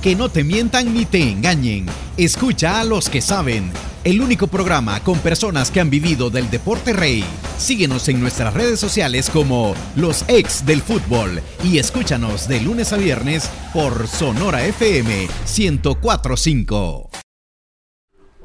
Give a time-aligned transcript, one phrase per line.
[0.00, 1.86] Que no te mientan ni te engañen.
[2.16, 3.72] Escucha a los que saben.
[4.04, 7.24] El único programa con personas que han vivido del deporte rey.
[7.58, 12.96] Síguenos en nuestras redes sociales como Los Ex del Fútbol y escúchanos de lunes a
[12.96, 15.26] viernes por Sonora FM
[15.58, 17.10] 1045.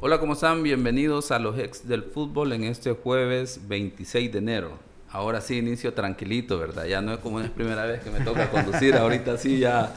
[0.00, 0.64] Hola, ¿cómo están?
[0.64, 4.85] Bienvenidos a Los Ex del Fútbol en este jueves 26 de enero
[5.16, 6.84] ahora sí inicio tranquilito, ¿verdad?
[6.84, 9.94] Ya no es como es primera vez que me toca conducir, ahorita sí ya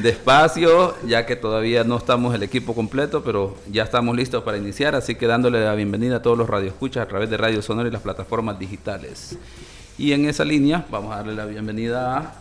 [0.00, 4.94] despacio, ya que todavía no estamos el equipo completo, pero ya estamos listos para iniciar,
[4.94, 7.92] así que dándole la bienvenida a todos los radioescuchas a través de Radio Sonora y
[7.92, 9.36] las plataformas digitales.
[9.98, 12.34] Y en esa línea vamos a darle la bienvenida a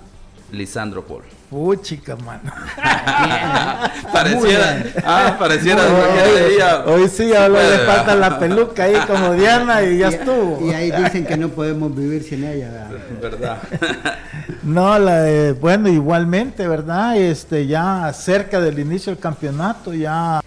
[0.52, 1.41] Lisandro Paul.
[1.52, 2.50] Puchica, mano.
[4.14, 9.98] pareciera, ah, pareciera hoy, hoy, sí, ahora le falta la peluca ahí como Diana y
[9.98, 10.66] ya estuvo.
[10.66, 12.88] Y ahí dicen que no podemos vivir sin ella.
[13.22, 13.58] ¿Verdad?
[14.64, 17.18] no, la de, bueno, igualmente, ¿verdad?
[17.18, 20.40] Este, ya cerca del inicio del campeonato, ya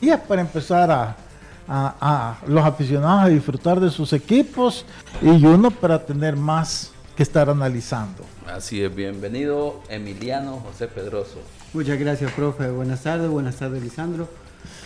[0.00, 1.16] y es para empezar a,
[1.68, 4.84] a, los aficionados a disfrutar de sus equipos
[5.20, 8.24] y uno para tener más que estar analizando.
[8.46, 11.40] Así es, bienvenido Emiliano José Pedroso.
[11.74, 12.70] Muchas gracias, profe.
[12.70, 14.28] Buenas tardes, buenas tardes, Lisandro.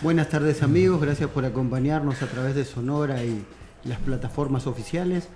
[0.01, 1.01] Buenas tardes, amigos.
[1.01, 3.45] Gracias por acompañarnos a través de Sonora y
[3.85, 5.27] las plataformas oficiales.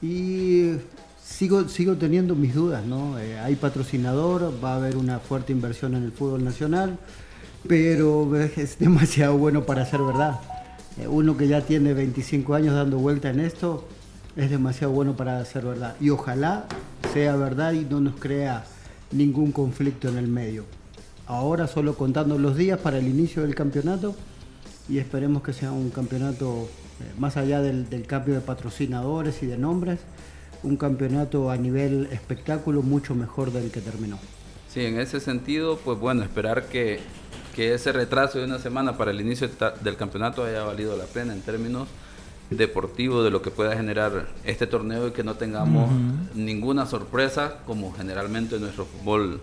[0.00, 0.72] Y
[1.24, 3.18] sigo, sigo teniendo mis dudas, ¿no?
[3.18, 6.98] Eh, hay patrocinador, va a haber una fuerte inversión en el fútbol nacional,
[7.68, 10.40] pero es demasiado bueno para ser verdad.
[10.98, 13.86] Eh, uno que ya tiene 25 años dando vuelta en esto,
[14.36, 15.96] es demasiado bueno para ser verdad.
[16.00, 16.66] Y ojalá
[17.12, 18.64] sea verdad y no nos crea
[19.10, 20.64] ningún conflicto en el medio.
[21.26, 24.14] Ahora solo contando los días para el inicio del campeonato
[24.88, 26.68] y esperemos que sea un campeonato
[27.00, 30.00] eh, más allá del, del, cambio de patrocinadores y de nombres,
[30.62, 34.18] un campeonato a nivel espectáculo mucho mejor del que terminó.
[34.68, 37.00] Sí, en ese sentido, pues bueno, esperar que
[37.54, 39.48] que ese retraso de una semana para el inicio
[39.80, 41.88] del campeonato haya valido la pena en términos
[42.50, 45.90] deportivos de lo que pueda generar este torneo y que no tengamos
[46.34, 49.40] ninguna sorpresa como generalmente nuestro fútbol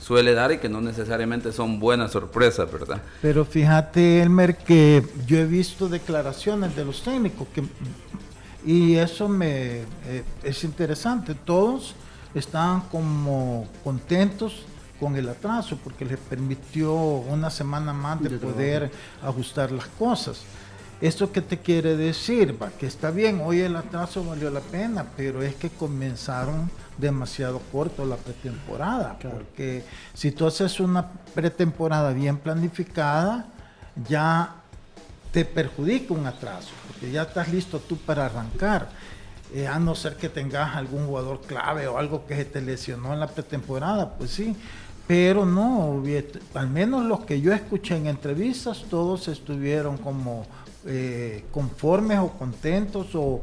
[0.00, 3.02] suele dar y que no necesariamente son buenas sorpresas, ¿verdad?
[3.20, 7.62] Pero fíjate, Elmer, que yo he visto declaraciones de los técnicos que,
[8.64, 11.34] y eso me eh, es interesante.
[11.34, 11.94] Todos
[12.34, 14.64] están como contentos
[15.00, 20.42] con el atraso, porque les permitió una semana más de poder ajustar las cosas.
[21.00, 22.58] ¿Esto qué te quiere decir?
[22.78, 28.04] que está bien, hoy el atraso valió la pena, pero es que comenzaron demasiado corto
[28.04, 33.46] la pretemporada, porque si tú haces una pretemporada bien planificada,
[34.06, 34.56] ya
[35.32, 38.90] te perjudica un atraso, porque ya estás listo tú para arrancar.
[39.52, 43.12] Eh, a no ser que tengas algún jugador clave o algo que se te lesionó
[43.12, 44.54] en la pretemporada, pues sí,
[45.10, 46.04] pero no,
[46.54, 50.46] al menos los que yo escuché en entrevistas, todos estuvieron como
[50.86, 53.42] eh, conformes o contentos o,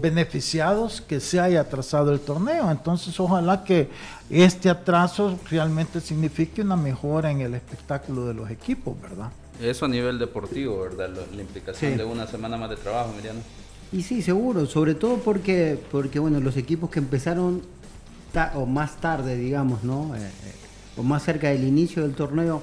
[0.00, 2.70] beneficiados que se haya atrasado el torneo.
[2.70, 3.90] Entonces, ojalá que
[4.30, 9.30] este atraso realmente signifique una mejora en el espectáculo de los equipos, ¿verdad?
[9.60, 11.10] Eso a nivel deportivo, ¿verdad?
[11.34, 13.36] La, implicación de una semana más de trabajo, Miriam.
[13.92, 17.60] Y sí, seguro, sobre todo porque, porque bueno, los equipos que empezaron
[18.54, 20.16] o más tarde, digamos, ¿no?
[20.16, 20.64] Eh, eh,
[20.96, 22.62] o más cerca del inicio del torneo,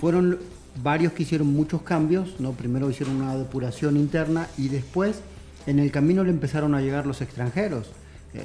[0.00, 0.38] fueron
[0.82, 2.52] varios que hicieron muchos cambios, ¿no?
[2.52, 5.20] Primero hicieron una depuración interna y después
[5.66, 7.88] en el camino le empezaron a llegar los extranjeros.
[8.34, 8.40] Eh,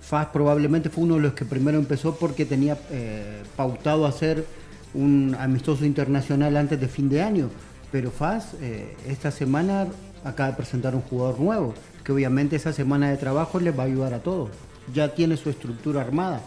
[0.00, 4.46] Faz probablemente fue uno de los que primero empezó porque tenía eh, pautado hacer
[4.94, 7.50] un amistoso internacional antes de fin de año.
[7.92, 9.86] Pero Faz eh, esta semana
[10.24, 11.74] acaba de presentar un jugador nuevo,
[12.04, 14.50] que obviamente esa semana de trabajo les va a ayudar a todos.
[14.94, 16.40] Ya tiene su estructura armada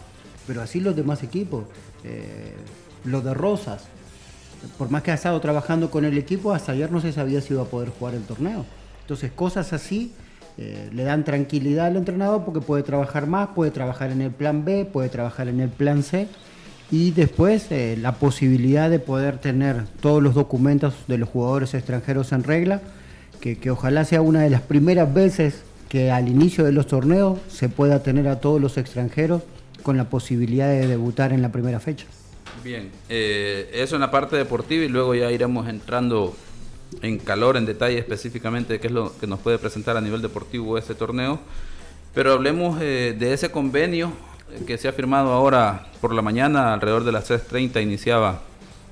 [0.47, 1.65] pero así los demás equipos.
[2.03, 2.53] Eh,
[3.05, 3.83] lo de Rosas,
[4.77, 7.53] por más que ha estado trabajando con el equipo, hasta ayer no se sabía si
[7.53, 8.65] iba a poder jugar el torneo.
[9.01, 10.11] Entonces, cosas así
[10.57, 14.65] eh, le dan tranquilidad al entrenador porque puede trabajar más, puede trabajar en el plan
[14.65, 16.27] B, puede trabajar en el plan C
[16.91, 22.33] y después eh, la posibilidad de poder tener todos los documentos de los jugadores extranjeros
[22.33, 22.81] en regla,
[23.39, 27.39] que, que ojalá sea una de las primeras veces que al inicio de los torneos
[27.47, 29.41] se pueda tener a todos los extranjeros
[29.81, 32.05] con la posibilidad de debutar en la primera fecha.
[32.63, 36.35] Bien, eh, eso en la parte deportiva y luego ya iremos entrando
[37.01, 40.21] en calor, en detalle específicamente de qué es lo que nos puede presentar a nivel
[40.21, 41.39] deportivo este torneo.
[42.13, 44.11] Pero hablemos eh, de ese convenio
[44.67, 48.41] que se ha firmado ahora por la mañana, alrededor de las 6.30 iniciaba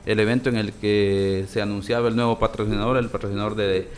[0.05, 3.89] el evento en el que se anunciaba el nuevo patrocinador, el patrocinador de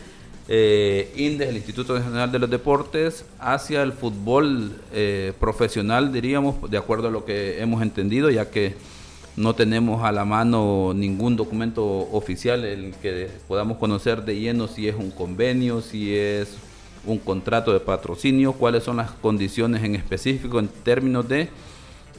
[0.48, 6.78] eh, INDES, el Instituto Nacional de los Deportes, hacia el fútbol eh, profesional, diríamos, de
[6.78, 8.74] acuerdo a lo que hemos entendido, ya que
[9.36, 14.68] no tenemos a la mano ningún documento oficial en el que podamos conocer de lleno
[14.68, 16.56] si es un convenio, si es
[17.06, 21.48] un contrato de patrocinio, cuáles son las condiciones en específico en términos de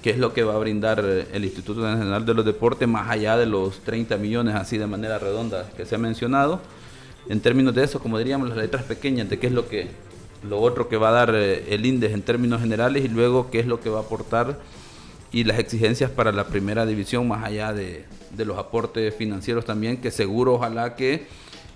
[0.02, 3.38] qué es lo que va a brindar el Instituto Nacional de los Deportes más allá
[3.38, 6.62] de los 30 millones así de manera redonda que se ha mencionado.
[7.30, 9.88] En términos de eso, como diríamos, las letras pequeñas de qué es lo que
[10.44, 13.60] lo otro que va a dar eh, el INDES en términos generales y luego qué
[13.60, 14.60] es lo que va a aportar
[15.31, 19.98] y las exigencias para la primera división más allá de, de los aportes financieros también,
[19.98, 21.28] que seguro ojalá que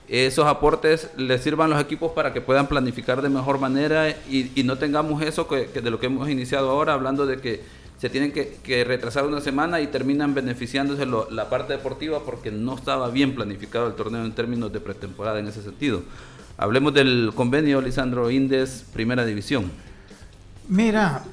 [0.08, 4.64] esos aportes les sirvan a los equipos para que puedan planificar de mejor manera y,
[4.64, 7.62] no tengamos eso que, de lo que hemos iniciado ahora, hablando de que
[7.98, 13.10] se tienen que, retrasar una semana y terminan beneficiándose la parte deportiva porque no estaba
[13.10, 16.04] bien planificado el torneo en términos de pretemporada en ese sentido.
[16.58, 19.72] Hablemos del convenio, Lisandro Indes, Primera División.
[20.68, 21.24] Mira,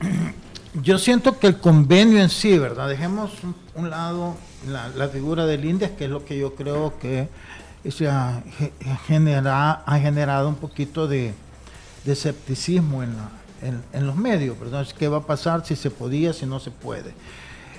[0.82, 2.88] yo siento que el convenio en sí, ¿verdad?
[2.88, 3.30] Dejemos
[3.74, 4.36] un, lado
[4.66, 7.28] la, figura del Indes, que es lo que yo creo que
[8.08, 8.42] ha,
[9.86, 11.34] ha generado un poquito de,
[12.04, 13.30] de escepticismo en la,
[13.64, 17.14] en, los medios, perdón, ¿qué va a pasar si se podía, si no se puede?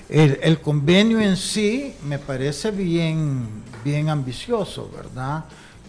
[0.08, 3.46] El, convenio en sí me parece bien,
[3.84, 5.44] bien ambicioso, ¿verdad?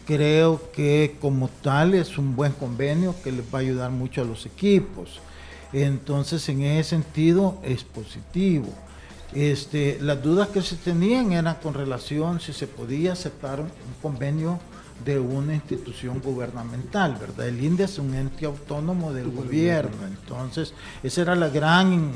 [0.05, 4.25] Creo que como tal es un buen convenio que les va a ayudar mucho a
[4.25, 5.19] los equipos.
[5.73, 8.69] Entonces, en ese sentido, es positivo.
[9.33, 13.69] Este, las dudas que se tenían eran con relación si se podía aceptar un
[14.01, 14.59] convenio
[15.03, 17.47] de una institución gubernamental, ¿verdad?
[17.47, 20.73] El INDE es un ente autónomo del gobierno, entonces
[21.03, 22.11] esa era la gran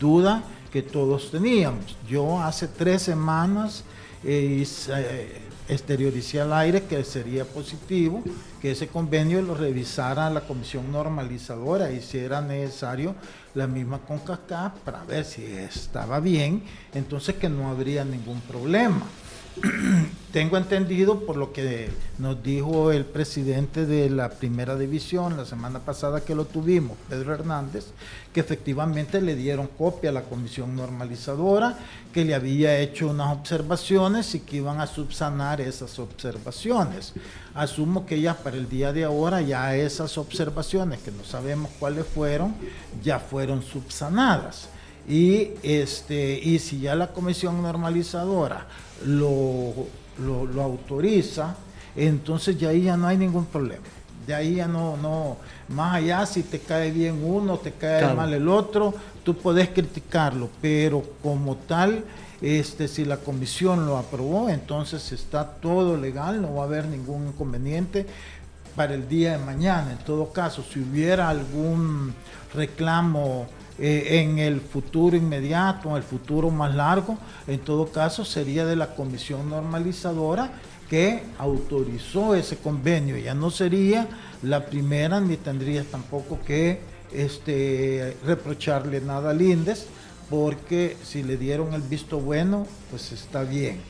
[0.00, 0.42] duda
[0.72, 1.96] que todos teníamos.
[2.08, 3.84] Yo hace tres semanas
[4.24, 8.22] eh, eh, exterioricé al aire que sería positivo
[8.60, 13.14] que ese convenio lo revisara la comisión normalizadora y si era necesario
[13.54, 16.62] la misma CONCACAF para ver si estaba bien,
[16.92, 19.02] entonces que no habría ningún problema.
[20.32, 25.78] tengo entendido por lo que nos dijo el presidente de la primera división la semana
[25.78, 27.86] pasada que lo tuvimos, Pedro Hernández,
[28.32, 31.78] que efectivamente le dieron copia a la comisión normalizadora,
[32.12, 37.12] que le había hecho unas observaciones y que iban a subsanar esas observaciones.
[37.54, 42.06] Asumo que ya para el día de ahora ya esas observaciones, que no sabemos cuáles
[42.06, 42.54] fueron,
[43.02, 44.68] ya fueron subsanadas.
[45.06, 48.66] Y, este, y si ya la comisión normalizadora
[49.06, 49.72] lo,
[50.18, 51.56] lo, autoriza,
[51.96, 53.84] entonces ya ahí ya no hay ningún problema.
[54.26, 55.36] De ahí ya no, no,
[55.68, 60.48] más allá si te cae bien uno, te cae mal el otro, tú puedes criticarlo,
[60.62, 62.04] pero como tal,
[62.40, 67.28] este, si la comisión lo aprobó, entonces está todo legal, no va a haber ningún
[67.28, 68.06] inconveniente
[68.74, 69.92] para el día de mañana.
[69.92, 72.14] En todo caso, si hubiera algún
[72.54, 73.46] reclamo
[73.76, 77.18] eh, en el futuro inmediato, en el futuro más largo,
[77.48, 80.52] en todo caso sería de la comisión normalizadora
[80.88, 83.16] que autorizó ese convenio.
[83.16, 84.06] Ya no sería
[84.44, 86.82] la primera ni tendría tampoco que
[87.12, 89.86] este, reprocharle nada al INDES,
[90.30, 93.80] porque si le dieron el visto bueno, pues está bien.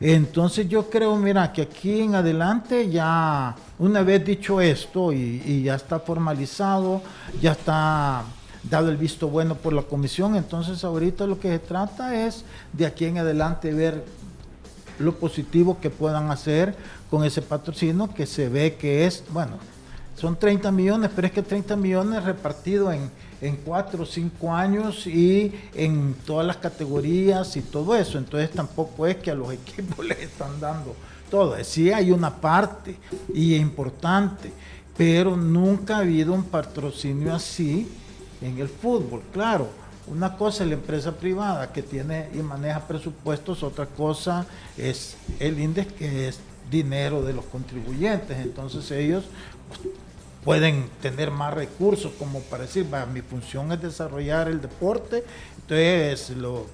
[0.00, 5.76] Entonces yo creo, mira, que aquí en adelante ya, una vez dicho esto y ya
[5.76, 7.02] está formalizado,
[7.40, 8.24] ya está
[8.62, 10.36] dado el visto bueno por la comisión.
[10.36, 14.04] Entonces ahorita lo que se trata es de aquí en adelante ver
[14.98, 16.74] lo positivo que puedan hacer
[17.10, 19.52] con ese patrocinio que se ve que es, bueno,
[20.16, 23.08] son 30 millones, pero es que 30 millones repartidos en,
[23.40, 28.18] en 4 o 5 años y en todas las categorías y todo eso.
[28.18, 30.96] Entonces tampoco es que a los equipos les están dando
[31.30, 31.56] todo.
[31.62, 32.96] Sí hay una parte
[33.32, 34.52] y es importante,
[34.96, 37.88] pero nunca ha habido un patrocinio así
[38.40, 39.22] en el fútbol.
[39.32, 39.68] Claro,
[40.06, 45.58] una cosa es la empresa privada que tiene y maneja presupuestos, otra cosa es el
[45.58, 46.40] índice que es
[46.70, 48.38] dinero de los contribuyentes.
[48.38, 49.24] Entonces ellos
[50.44, 55.24] pueden tener más recursos como para decir, mi función es desarrollar el deporte,
[55.56, 56.66] entonces lo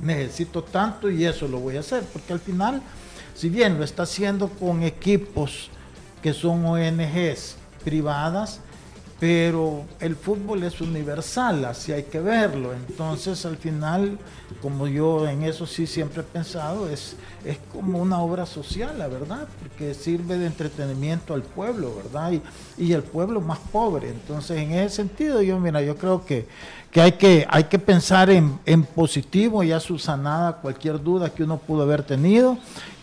[0.00, 2.82] necesito tanto y eso lo voy a hacer, porque al final,
[3.34, 5.70] si bien lo está haciendo con equipos
[6.22, 8.60] que son ONGs privadas,
[9.18, 12.74] pero el fútbol es universal, así hay que verlo.
[12.74, 14.18] Entonces, al final,
[14.60, 19.08] como yo en eso sí siempre he pensado, es, es como una obra social, la
[19.08, 22.32] verdad, porque sirve de entretenimiento al pueblo, ¿verdad?
[22.32, 22.42] Y,
[22.76, 24.10] y el pueblo más pobre.
[24.10, 26.46] Entonces, en ese sentido, yo, mira, yo creo que,
[26.90, 31.56] que, hay, que hay que pensar en, en positivo, ya subsanada cualquier duda que uno
[31.56, 32.58] pudo haber tenido,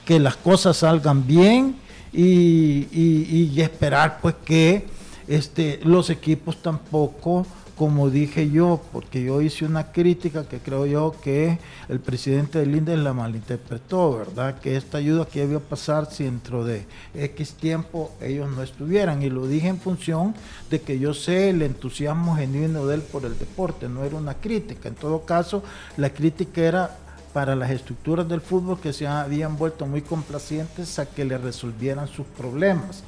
[0.06, 1.76] que las cosas salgan bien
[2.12, 4.86] y, y esperar pues que
[5.28, 7.46] este, los equipos tampoco
[7.78, 11.58] como dije yo, porque yo hice una crítica que creo yo que
[11.90, 14.60] el presidente del INDE la malinterpretó, ¿verdad?
[14.60, 19.24] Que esta ayuda que iba a pasar si dentro de X tiempo ellos no estuvieran.
[19.24, 20.36] Y lo dije en función
[20.70, 24.36] de que yo sé el entusiasmo genuino de él por el deporte, no era una
[24.36, 24.88] crítica.
[24.88, 25.64] En todo caso,
[25.98, 26.98] la crítica era
[27.34, 32.08] para las estructuras del fútbol que se habían vuelto muy complacientes a que le resolvieran
[32.08, 33.04] sus problemas.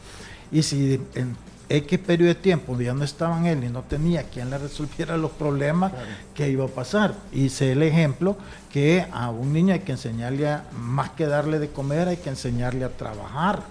[0.52, 1.36] Y si en
[1.68, 5.32] X periodo de tiempo ya no estaban él y no tenía quien le resolviera los
[5.32, 5.92] problemas,
[6.34, 7.16] ¿qué iba a pasar?
[7.32, 8.38] Hice el ejemplo
[8.72, 12.30] que a un niño hay que enseñarle a, más que darle de comer, hay que
[12.30, 13.64] enseñarle a trabajar,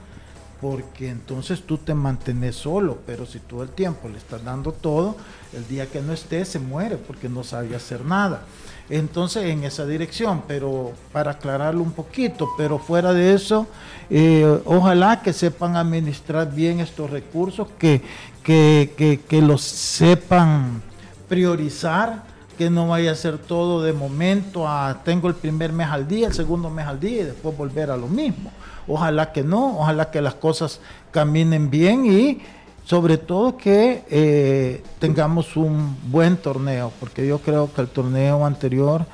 [0.61, 5.17] porque entonces tú te mantienes solo, pero si todo el tiempo le estás dando todo,
[5.53, 8.43] el día que no esté se muere porque no sabe hacer nada.
[8.91, 13.67] Entonces, en esa dirección, pero para aclararlo un poquito, pero fuera de eso,
[14.11, 18.03] eh, ojalá que sepan administrar bien estos recursos, que,
[18.43, 20.83] que, que, los sepan
[21.31, 22.25] priorizar,
[22.59, 26.26] que no vaya a ser todo de momento, a tengo el primer mes al día,
[26.26, 28.53] el segundo mes al día y después volver a lo mismo.
[28.87, 32.43] Ojalá que no, ojalá que las cosas caminen bien y
[32.85, 39.07] sobre todo que eh, tengamos un buen torneo, porque yo creo que el torneo anterior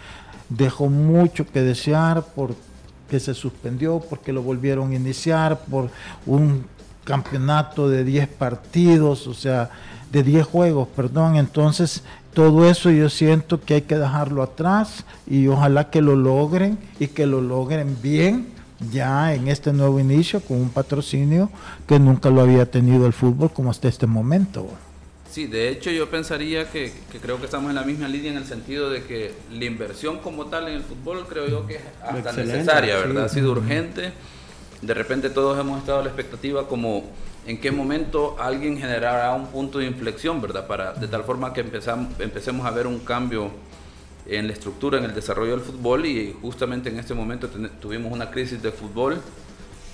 [0.48, 5.90] dejó mucho que desear porque se suspendió, porque lo volvieron a iniciar, por
[6.26, 6.64] un
[7.04, 9.70] campeonato de 10 partidos, o sea,
[10.10, 11.36] de 10 juegos, perdón.
[11.36, 12.02] Entonces,
[12.34, 17.08] todo eso yo siento que hay que dejarlo atrás y ojalá que lo logren y
[17.08, 18.59] que lo logren bien
[18.90, 21.50] ya en este nuevo inicio con un patrocinio
[21.86, 24.68] que nunca lo había tenido el fútbol como hasta este momento.
[25.30, 28.46] Sí, de hecho yo pensaría que, creo que estamos en la misma línea en el
[28.46, 32.32] sentido de que la inversión como tal en el fútbol creo yo que es hasta
[32.32, 33.26] necesaria, ¿verdad?
[33.26, 34.12] Ha sido urgente.
[34.82, 37.04] De repente todos hemos estado a la expectativa como
[37.46, 40.66] en qué momento alguien generará un punto de inflexión, ¿verdad?
[40.66, 43.50] Para, de tal forma que empezamos, empecemos a ver un cambio
[44.30, 47.48] en la estructura, en el desarrollo del fútbol y justamente en este momento
[47.80, 49.20] tuvimos una crisis de fútbol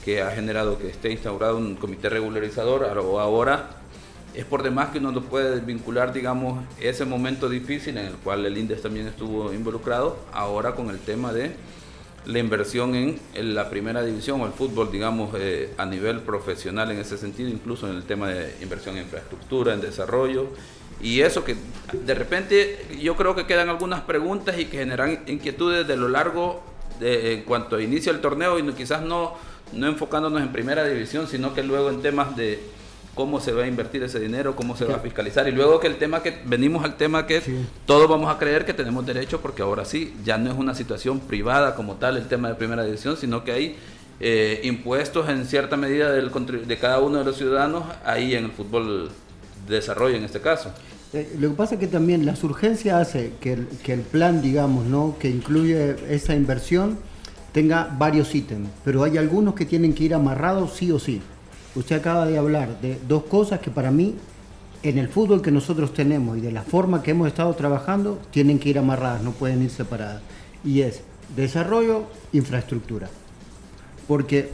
[0.05, 3.71] que ha generado que esté instaurado un comité regularizador ahora.
[4.35, 8.45] Es por demás que uno lo puede vincular, digamos, ese momento difícil en el cual
[8.45, 11.52] el INDES también estuvo involucrado, ahora con el tema de
[12.26, 16.99] la inversión en, la primera división o el fútbol, digamos, eh, a nivel profesional en
[16.99, 20.49] ese sentido, incluso en el tema de inversión en infraestructura, en desarrollo
[21.00, 21.56] y eso que
[21.92, 26.62] de repente yo creo que quedan algunas preguntas y que generan inquietudes de lo largo
[27.00, 29.34] de, en cuanto a inicio del torneo y quizás no,
[29.72, 32.60] no enfocándonos en primera división, sino que luego en temas de
[33.14, 35.48] cómo se va a invertir ese dinero, cómo se va a fiscalizar.
[35.48, 37.42] Y luego que el tema que venimos al tema que
[37.86, 41.20] todos vamos a creer que tenemos derecho, porque ahora sí, ya no es una situación
[41.20, 43.76] privada como tal el tema de primera división, sino que hay
[44.20, 46.30] eh, impuestos en cierta medida del,
[46.66, 49.10] de cada uno de los ciudadanos ahí en el fútbol
[49.66, 50.73] desarrollo en este caso.
[51.12, 54.42] Eh, lo que pasa es que también las urgencias hace que el, que el plan,
[54.42, 55.16] digamos, ¿no?
[55.18, 56.99] que incluye esa inversión,
[57.52, 61.23] tenga varios ítems, pero hay algunos que tienen que ir amarrados sí o sí.
[61.75, 64.14] Usted acaba de hablar de dos cosas que para mí,
[64.82, 68.58] en el fútbol que nosotros tenemos y de la forma que hemos estado trabajando, tienen
[68.58, 70.20] que ir amarradas, no pueden ir separadas.
[70.64, 71.00] Y es
[71.35, 73.08] desarrollo, infraestructura.
[74.06, 74.50] Porque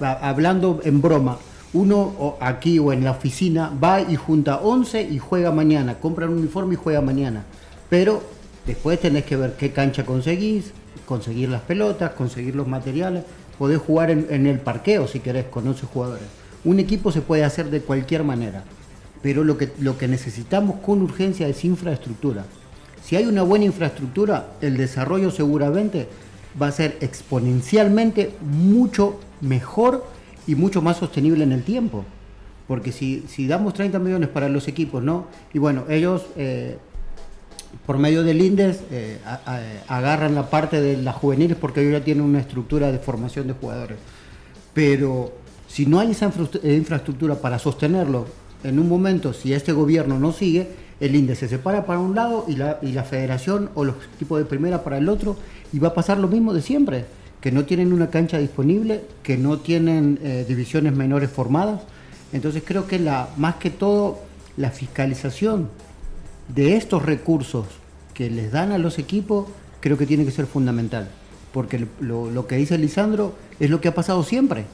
[0.00, 1.38] hablando en broma,
[1.74, 6.38] uno aquí o en la oficina va y junta 11 y juega mañana, compra un
[6.38, 7.44] uniforme y juega mañana.
[7.90, 8.22] Pero
[8.64, 10.72] después tenés que ver qué cancha conseguís,
[11.04, 13.24] conseguir las pelotas, conseguir los materiales,
[13.58, 16.24] podés jugar en, el parqueo si querés con 11 jugadores.
[16.64, 18.64] Un equipo se puede hacer de cualquier manera,
[19.20, 22.44] pero lo que, lo que necesitamos con urgencia es infraestructura.
[23.04, 26.08] Si hay una buena infraestructura, el desarrollo seguramente
[26.60, 30.06] va a ser exponencialmente mucho mejor
[30.46, 32.04] y mucho más sostenible en el tiempo.
[32.66, 35.26] Porque si, si damos 30 millones para los equipos, ¿no?
[35.52, 36.78] Y bueno, ellos eh,
[37.86, 39.18] por medio del INDES eh,
[39.88, 43.52] agarran la parte de las juveniles porque ellos ya tienen una estructura de formación de
[43.52, 43.98] jugadores.
[44.72, 45.32] Pero
[45.68, 46.32] si no hay esa
[46.62, 48.26] eh, infraestructura para sostenerlo
[48.62, 50.68] en un momento, si este gobierno no sigue,
[51.00, 54.38] el INDES se separa para un lado y la, y la federación o los equipos
[54.38, 55.36] de primera para el otro
[55.72, 57.04] y va a pasar lo mismo de siempre
[57.44, 61.82] que no tienen una cancha disponible, que no tienen eh, divisiones menores formadas.
[62.32, 64.20] Entonces creo que la, más que todo
[64.56, 65.68] la fiscalización
[66.48, 67.66] de estos recursos
[68.14, 69.46] que les dan a los equipos,
[69.80, 71.10] creo que tiene que ser fundamental.
[71.52, 74.64] Porque lo, que dice Lisandro es lo que ha pasado siempre.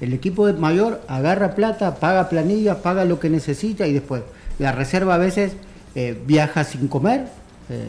[0.00, 4.22] El equipo mayor agarra plata, paga planillas, paga lo que necesita y después
[4.60, 5.54] la reserva a veces
[5.96, 7.26] eh, viaja sin comer.
[7.70, 7.88] Eh,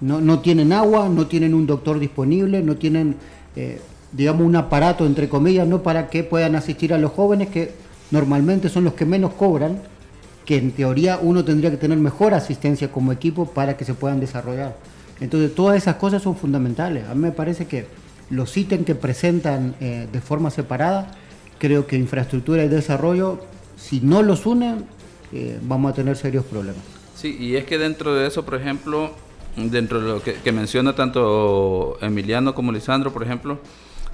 [0.00, 3.16] no, no tienen agua, no tienen un doctor disponible, no tienen...
[3.54, 3.80] Eh,
[4.12, 7.72] digamos, un aparato, entre comillas, no para que puedan asistir a los jóvenes, que
[8.10, 9.78] normalmente son los que menos cobran,
[10.44, 14.20] que en teoría uno tendría que tener mejor asistencia como equipo para que se puedan
[14.20, 14.76] desarrollar.
[15.20, 17.08] Entonces, todas esas cosas son fundamentales.
[17.08, 17.86] A mí me parece que
[18.30, 21.10] los ítems que presentan eh, de forma separada,
[21.58, 23.40] creo que infraestructura y desarrollo,
[23.76, 24.84] si no los unen,
[25.32, 26.82] eh, vamos a tener serios problemas.
[27.14, 29.10] Sí, y es que dentro de eso, por ejemplo,
[29.56, 33.58] dentro de lo que, que menciona tanto Emiliano como Lisandro, por ejemplo,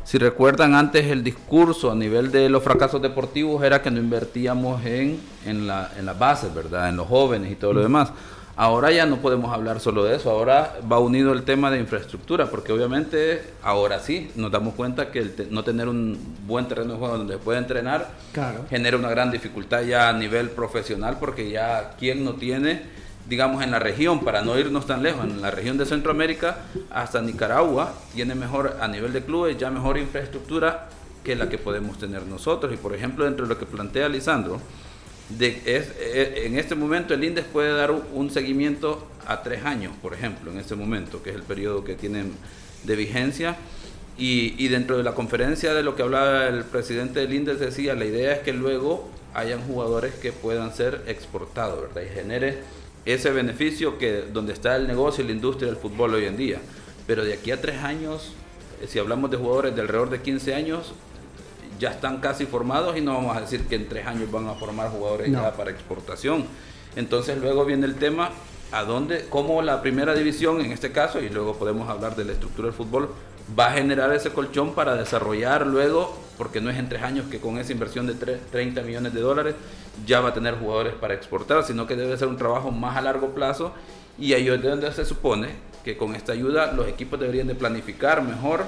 [0.04, 4.84] si recuerdan antes el discurso a nivel de los fracasos deportivos era que no invertíamos
[4.84, 6.88] en, en, la, en las bases, ¿verdad?
[6.88, 8.12] En los jóvenes y todo lo demás.
[8.54, 12.50] Ahora ya no podemos hablar solo de eso, ahora va unido el tema de infraestructura,
[12.50, 16.98] porque obviamente ahora sí nos damos cuenta que el no tener un buen terreno de
[16.98, 18.10] juego donde pueda entrenar
[18.68, 22.82] genera una gran dificultad ya a nivel profesional, porque ya quien no tiene
[23.28, 26.58] digamos, en la región, para no irnos tan lejos, en la región de Centroamérica
[26.90, 30.88] hasta Nicaragua, tiene mejor, a nivel de clubes, ya mejor infraestructura
[31.22, 32.72] que la que podemos tener nosotros.
[32.72, 34.60] Y por ejemplo, dentro de lo que plantea Lisandro,
[35.28, 39.92] de, es, eh, en este momento el INDES puede dar un, seguimiento a tres años,
[40.02, 42.32] por ejemplo, en este momento, que es el periodo que tienen
[42.84, 43.56] de vigencia.
[44.18, 47.94] Y, y, dentro de la conferencia de lo que hablaba el presidente del INDES decía,
[47.94, 52.02] la idea es que luego hayan jugadores que puedan ser exportados, ¿verdad?
[52.02, 52.58] Y genere
[53.04, 56.60] ese beneficio que donde está el negocio y la industria del fútbol hoy en día.
[57.06, 58.32] Pero de aquí a tres años,
[58.80, 60.92] eh, si hablamos de jugadores de alrededor de 15 años,
[61.78, 64.54] ya están casi formados y no vamos a decir que en tres años van a
[64.54, 66.46] formar jugadores ya para exportación.
[66.94, 68.30] Entonces luego viene el tema
[68.70, 72.32] a dónde, cómo la primera división en este caso, y luego podemos hablar de la
[72.32, 73.10] estructura del fútbol,
[73.58, 77.40] va a generar ese colchón para desarrollar luego, porque no es en tres años que
[77.40, 79.54] con esa inversión de 30 millones de dólares
[80.06, 83.02] ya va a tener jugadores para exportar, sino que debe ser un trabajo más a
[83.02, 83.74] largo plazo
[84.18, 85.48] y ahí es donde se supone
[85.84, 88.64] que con esta ayuda los equipos deberían de planificar mejor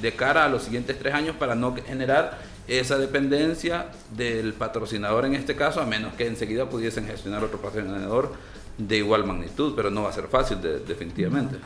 [0.00, 5.34] de cara a los siguientes tres años para no generar esa dependencia del patrocinador en
[5.34, 8.32] este caso, a menos que enseguida pudiesen gestionar otro patrocinador
[8.78, 11.56] de igual magnitud, pero no va a ser fácil definitivamente.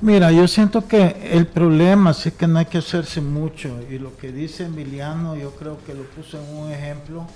[0.00, 4.16] Mira, yo siento que el problema sí que no hay que hacerse mucho y lo
[4.16, 7.26] que dice Emiliano yo creo que lo puso en un ejemplo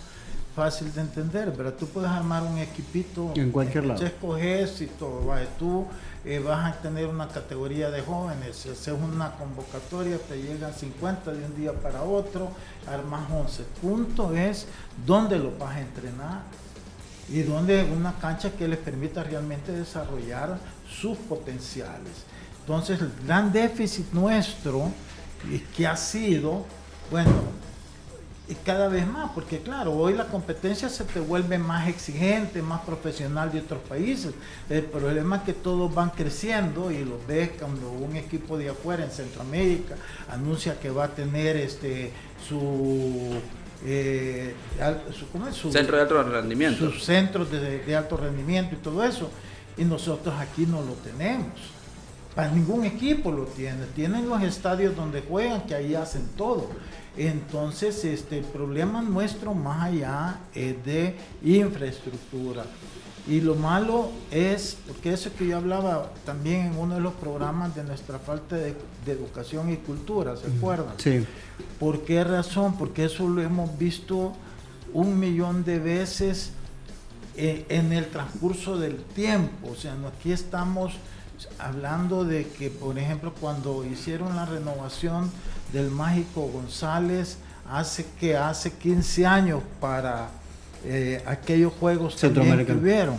[0.54, 4.04] fácil de entender, pero tú puedes armar un equipito en cualquier lado.
[4.04, 5.22] escoges y todo,
[5.58, 5.86] tú
[6.24, 11.32] eh, vas a tener una categoría de jóvenes, si haces una convocatoria te llegan 50
[11.32, 12.52] de un día para otro,
[12.86, 13.64] armas 11.
[13.80, 14.68] Punto es
[15.04, 16.42] dónde lo vas a entrenar
[17.28, 22.31] y dónde una cancha que les permita realmente desarrollar sus potenciales.
[22.62, 24.92] Entonces, el gran déficit nuestro,
[25.76, 26.64] que ha sido,
[27.10, 27.32] bueno,
[28.48, 32.82] y cada vez más, porque claro, hoy la competencia se te vuelve más exigente, más
[32.82, 34.34] profesional de otros países.
[34.68, 39.04] El problema es que todos van creciendo y lo ves cuando un equipo de afuera
[39.04, 39.94] en Centroamérica
[40.28, 42.12] anuncia que va a tener este
[42.46, 43.40] su
[43.86, 44.54] eh,
[45.70, 46.90] centro de alto rendimiento.
[46.90, 49.30] Sus centros de alto rendimiento y todo eso.
[49.76, 51.58] Y nosotros aquí no lo tenemos.
[52.34, 53.84] Para ningún equipo lo tiene.
[53.94, 56.68] Tienen los estadios donde juegan, que ahí hacen todo.
[57.16, 62.64] Entonces, este, el problema nuestro más allá es de infraestructura.
[63.28, 67.74] Y lo malo es, porque eso que yo hablaba también en uno de los programas
[67.74, 68.74] de nuestra falta de,
[69.06, 70.94] educación y cultura, ¿se acuerdan?
[70.96, 71.24] Sí.
[71.78, 72.76] ¿Por qué razón?
[72.76, 74.32] Porque eso lo hemos visto
[74.92, 76.50] un millón de veces
[77.36, 79.70] eh, en el transcurso del tiempo.
[79.70, 80.94] O sea, aquí estamos
[81.58, 85.30] hablando de que, por ejemplo, cuando hicieron la renovación
[85.72, 87.38] del Mágico González,
[87.70, 90.28] hace que hace 15 años para
[90.84, 93.16] eh, aquellos juegos también que hubieron.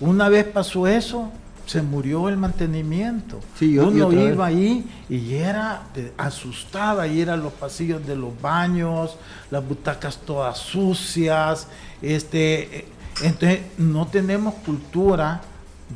[0.00, 1.30] Una vez pasó eso,
[1.66, 3.40] se murió el mantenimiento.
[3.60, 5.82] Uno iba ahí y era
[6.16, 9.16] asustada, y eran los pasillos de los baños,
[9.50, 11.68] las butacas todas sucias.
[12.02, 12.84] Este, eh,
[13.22, 15.40] entonces no tenemos cultura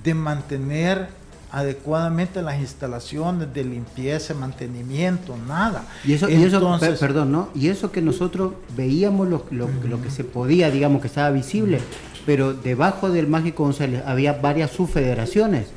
[0.05, 1.18] de mantener
[1.51, 5.85] adecuadamente las instalaciones de limpieza, mantenimiento, nada.
[6.05, 7.49] Y eso, y eso perdón, ¿no?
[7.55, 11.81] Y eso que nosotros veíamos lo, lo, que se podía, digamos, que estaba visible,
[12.27, 15.69] pero debajo del Mágico González había varias subfederaciones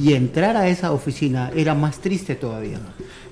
[0.00, 2.78] y entrar a esa oficina era más triste todavía.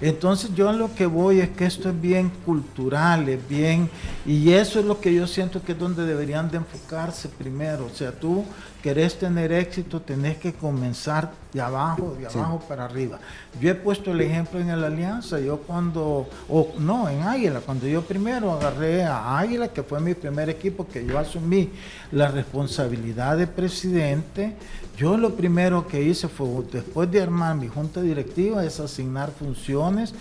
[0.01, 3.89] Entonces yo a lo que voy es que esto es bien cultural, es bien,
[4.27, 7.87] y eso es lo que yo siento que es donde deberían de enfocarse primero.
[7.87, 8.45] O sea, tú
[8.87, 13.19] querés tener éxito, tenés que comenzar de abajo, de abajo para arriba.
[13.61, 17.89] Yo he puesto el ejemplo en la Alianza, yo cuando, o no, en Águila, cuando
[17.89, 21.71] yo primero agarré a Águila, que fue mi primer equipo, que yo asumí
[22.13, 24.55] la responsabilidad de presidente,
[24.97, 30.15] yo lo primero que hice fue, después de armar mi junta directiva, es asignar funciones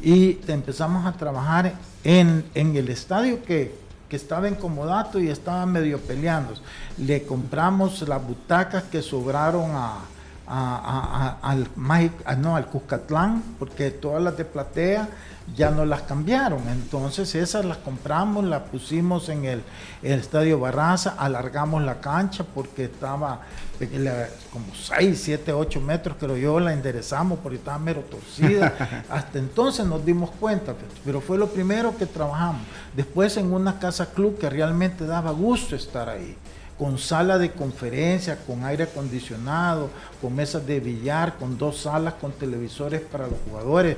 [0.00, 3.81] y empezamos a trabajar en, en el estadio que
[4.12, 6.52] que estaba en comodato y estaba medio peleando.
[6.98, 10.00] Le compramos las butacas que sobraron a,
[11.40, 11.66] al,
[12.42, 15.08] no, al Cuscatlán, porque todas las de platea
[15.56, 16.66] ya no las cambiaron.
[16.68, 19.62] Entonces esas las compramos, las pusimos en el,
[20.02, 23.42] Estadio Barraza, alargamos la cancha porque estaba
[24.52, 29.04] como 6, 7, 8 metros, creo yo, la enderezamos porque estaba mero torcida.
[29.10, 32.62] Hasta entonces nos dimos cuenta, pero fue lo primero que trabajamos.
[32.96, 36.36] Después en una casa club que realmente daba gusto estar ahí
[36.82, 39.88] con sala de conferencia, con aire acondicionado,
[40.20, 43.96] con mesas de billar, con dos salas con televisores para los jugadores,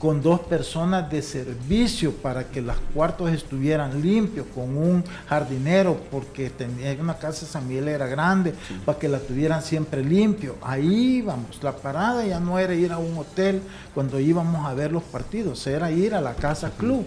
[0.00, 6.48] con dos personas de servicio para que los cuartos estuvieran limpios, con un jardinero, porque
[6.48, 8.54] tenía una casa de San Miguel era grande,
[8.86, 10.56] para que la tuvieran siempre limpio.
[10.62, 13.60] Ahí íbamos, la parada ya no era ir a un hotel
[13.94, 17.04] cuando íbamos a ver los partidos, era ir a la casa club.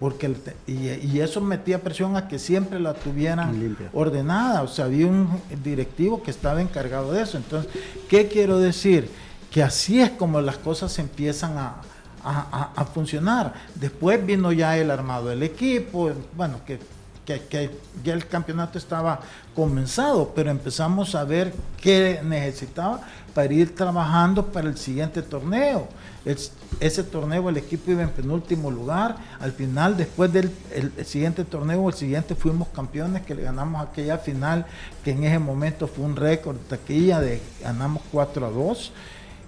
[0.00, 0.34] Porque
[0.66, 4.62] y, eso metía presión a que siempre la tuvieran ordenada.
[4.62, 5.28] O sea, había un
[5.62, 7.36] directivo que estaba encargado de eso.
[7.36, 7.70] Entonces,
[8.08, 9.08] ¿qué quiero decir?
[9.48, 11.82] Que así es como las cosas empiezan a,
[12.24, 13.54] a, funcionar.
[13.74, 16.78] Después vino ya el armado del equipo, bueno, que,
[17.24, 17.70] que,
[18.02, 19.20] ya el campeonato estaba
[19.54, 23.00] comenzado, pero empezamos a ver qué necesitaba
[23.34, 25.88] para ir trabajando para el siguiente torneo.
[26.80, 29.16] ese torneo el equipo iba en penúltimo lugar.
[29.40, 30.52] Al final, después del
[31.04, 34.66] siguiente torneo, el siguiente fuimos campeones, que le ganamos aquella final,
[35.04, 38.92] que en ese momento fue un récord taquilla, de ganamos 4 a 2.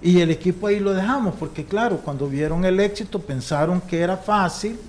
[0.05, 4.15] Y el equipo ahí lo dejamos, porque claro, cuando vieron el éxito pensaron que era
[4.15, 4.79] fácil.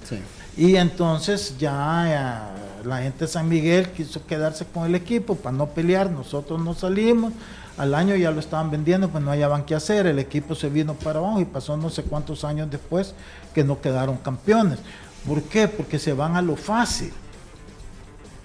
[0.59, 5.57] Y entonces ya eh, la gente de San Miguel quiso quedarse con el equipo para
[5.57, 7.33] no pelear, nosotros no salimos,
[7.79, 10.93] al año ya lo estaban vendiendo, pues no hallaban qué hacer, el equipo se vino
[10.93, 13.15] para abajo y pasó no sé cuántos años después
[13.55, 14.81] que no quedaron campeones.
[15.27, 15.67] ¿Por qué?
[15.67, 17.11] Porque se van a lo fácil.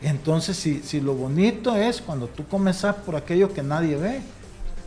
[0.02, 4.22] Entonces, si, si lo bonito es cuando tú comenzás por aquello que nadie ve,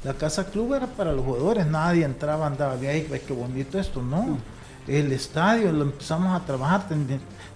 [0.05, 4.39] la casa club era para los jugadores, nadie entraba, andaba bien, qué bonito esto, no.
[4.87, 6.87] El estadio lo empezamos a trabajar,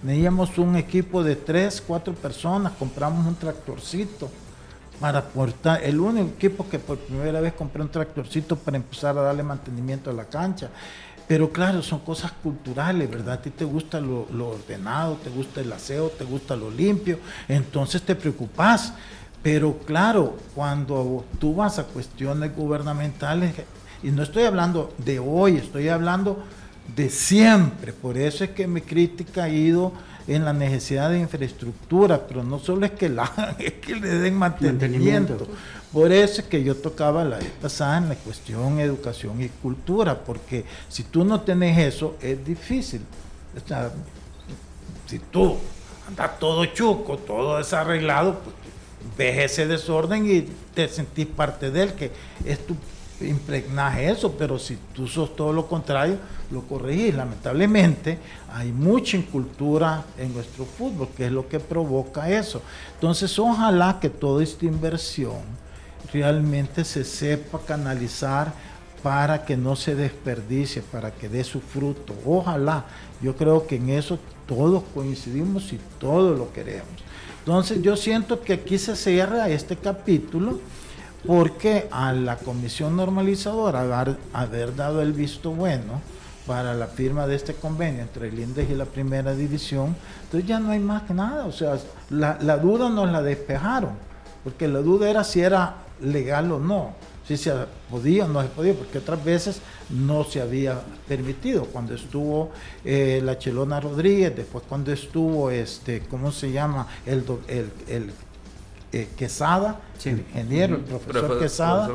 [0.01, 4.29] teníamos un equipo de tres, cuatro personas, compramos un tractorcito
[4.99, 9.21] para aportar, el único equipo que por primera vez compré un tractorcito para empezar a
[9.21, 10.69] darle mantenimiento a la cancha.
[11.27, 13.35] Pero claro, son cosas culturales, ¿verdad?
[13.35, 17.19] A ti te gusta lo, lo ordenado, te gusta el aseo, te gusta lo limpio,
[17.47, 18.93] entonces te preocupas.
[19.41, 23.53] Pero claro, cuando tú vas a cuestiones gubernamentales,
[24.03, 26.43] y no estoy hablando de hoy, estoy hablando
[26.95, 29.93] de siempre, por eso es que mi crítica ha ido
[30.27, 34.35] en la necesidad de infraestructura, pero no solo es que, la, es que le den
[34.35, 35.47] mantenimiento.
[35.91, 40.19] Por eso es que yo tocaba la vez pasada en la cuestión educación y cultura,
[40.19, 43.01] porque si tú no tenés eso, es difícil.
[43.55, 43.91] O sea,
[45.07, 45.57] si tú
[46.07, 48.55] andas todo chuco, todo desarreglado, pues
[49.17, 50.41] ves ese desorden y
[50.73, 52.11] te sentís parte de él, que
[52.45, 52.75] es tu
[53.21, 56.17] impregnaje eso, pero si tú sos todo lo contrario,
[56.51, 57.15] lo corregís.
[57.15, 58.17] Lamentablemente
[58.53, 62.61] hay mucha incultura en nuestro fútbol, que es lo que provoca eso.
[62.95, 65.41] Entonces, ojalá que toda esta inversión
[66.13, 68.53] realmente se sepa canalizar
[69.03, 72.13] para que no se desperdicie, para que dé su fruto.
[72.25, 72.85] Ojalá,
[73.21, 77.08] yo creo que en eso todos coincidimos y todos lo queremos.
[77.39, 80.59] Entonces yo siento que aquí se cierra este capítulo
[81.25, 83.81] porque a la comisión normalizadora
[84.33, 86.01] haber, dado el visto bueno
[86.47, 90.59] para la firma de este convenio entre el INDEX y la primera división, entonces ya
[90.59, 91.77] no hay más nada, o sea,
[92.09, 93.91] la, la duda nos la despejaron,
[94.43, 96.95] porque la duda era si era legal o no
[97.29, 97.53] si se
[97.91, 99.61] podía o no se podía, porque otras veces
[99.91, 101.65] no se había permitido.
[101.65, 102.51] Cuando estuvo
[102.83, 106.87] eh, la Chelona Rodríguez, después cuando estuvo, este, ¿cómo se llama?
[107.05, 107.23] El,
[107.87, 108.11] el,
[108.91, 111.89] eh, Quesada, el ingeniero, el profesor, Quesada.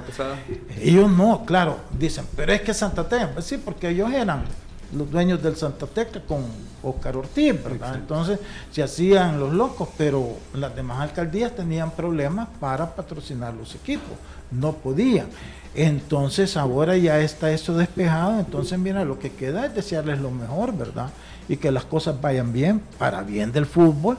[0.81, 4.44] Ellos no, claro, dicen, pero es que Santa Tecla, pues sí, porque ellos eran
[4.92, 6.44] los dueños del Santa Tecla con
[6.83, 7.94] Oscar Ortiz, ¿verdad?
[7.97, 8.38] Entonces
[8.70, 14.12] se hacían los locos, pero las demás alcaldías tenían problemas para patrocinar los equipos
[14.55, 15.27] no podían.
[15.75, 20.77] Entonces ahora ya está eso despejado, entonces mira, lo que queda es desearles lo mejor,
[20.77, 21.11] ¿verdad?
[21.49, 24.16] Y que las cosas vayan bien, para bien del fútbol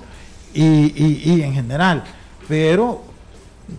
[0.54, 2.04] y, en general.
[2.48, 3.04] Pero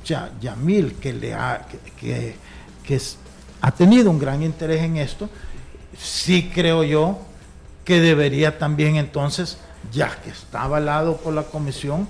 [0.04, 1.66] ya, Yamil, que, le ha,
[2.00, 2.36] que,
[2.82, 3.00] que,
[3.60, 5.28] ha tenido un gran interés en esto,
[5.98, 7.18] sí creo yo
[7.84, 9.58] que debería también entonces,
[9.92, 12.08] ya que está avalado por la comisión,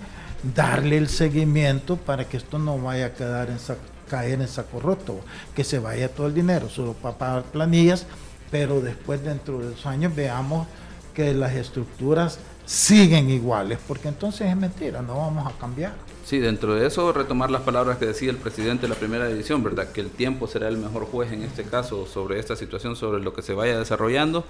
[0.55, 5.21] darle el seguimiento para que esto no vaya a caer en saco roto,
[5.55, 8.07] que se vaya todo el dinero solo para pagar planillas,
[8.51, 10.67] pero después dentro de dos años veamos
[11.15, 15.95] que las estructuras siguen iguales, porque entonces es mentira, no vamos a cambiar.
[16.27, 19.63] Sí, dentro de eso retomar las palabras que decía el presidente de la primera división,
[19.63, 19.93] ¿verdad?
[19.93, 23.33] Que el tiempo será el mejor juez en este caso sobre esta situación, sobre lo
[23.33, 24.45] que se vaya desarrollando.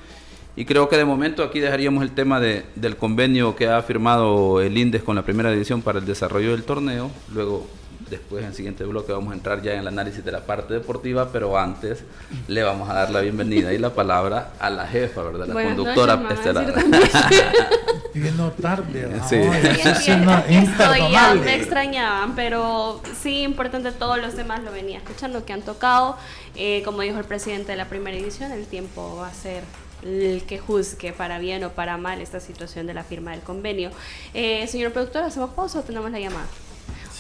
[0.57, 4.63] Y creo que de momento aquí dejaríamos el tema de, del convenio que ha firmado
[4.63, 7.11] el INDES con la primera división para el desarrollo del torneo.
[7.35, 7.67] Luego
[8.11, 10.75] Después en el siguiente bloque vamos a entrar ya en el análisis de la parte
[10.75, 12.05] deportiva, pero antes
[12.47, 15.49] le vamos a dar la bienvenida y la palabra a la jefa, ¿verdad?
[15.49, 16.73] La conductora estelar.
[18.15, 19.11] Vino tarde.
[19.29, 19.37] Sí.
[19.37, 25.63] estoy, ya me extrañaban, pero sí, importante, todos los demás lo venía escuchando, que han
[25.63, 26.17] tocado.
[26.55, 29.65] Eh, como dijo el presidente de la primera edición, el tiempo va a ser
[30.03, 33.91] el que juzgue para bien o para mal esta situación de la firma del convenio.
[34.33, 36.47] Eh, señor productor, ¿hacemos pausa o tenemos la llamada?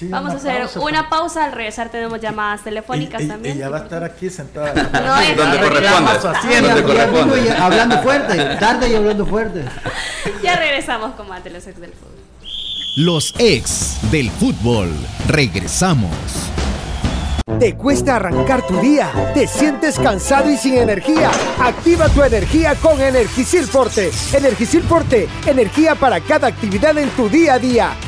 [0.02, 1.44] Vamos a hacer una pausa.
[1.44, 3.56] Al regresar tenemos llamadas telefónicas también.
[3.56, 4.74] Ella va a estar aquí sentada.
[5.06, 7.52] No, ¿Dónde corresponde?
[7.52, 9.64] Hablando fuerte, tarde y hablando fuerte.
[10.42, 12.16] Ya regresamos con más de los ex del fútbol.
[12.96, 14.92] Los ex del fútbol.
[15.28, 16.10] Regresamos.
[17.60, 19.10] ¿Te cuesta arrancar tu día?
[19.32, 21.30] ¿Te sientes cansado y sin energía?
[21.58, 24.10] Activa tu energía con Energisil Forte.
[24.34, 27.92] Energisil Forte, energía para cada actividad en tu día a día.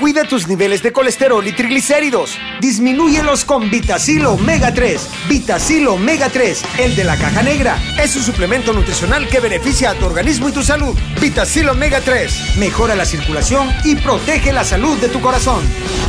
[0.00, 2.38] Cuida tus niveles de colesterol y triglicéridos.
[2.58, 5.10] Disminúyelos con Vitacil Omega 3.
[5.28, 7.76] Vitacil Omega 3, el de la caja negra.
[8.02, 10.96] Es un suplemento nutricional que beneficia a tu organismo y tu salud.
[11.20, 15.62] Vitacil Omega 3 mejora la circulación y protege la salud de tu corazón.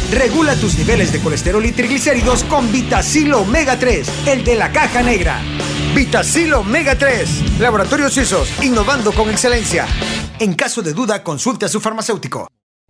[0.09, 5.03] Regula tus niveles de colesterol y triglicéridos con Vitacil Omega 3, el de la caja
[5.03, 5.41] negra.
[5.93, 7.59] Vitacil Omega 3.
[7.59, 9.85] Laboratorios Suizos, innovando con excelencia.
[10.39, 12.47] En caso de duda, consulte a su farmacéutico.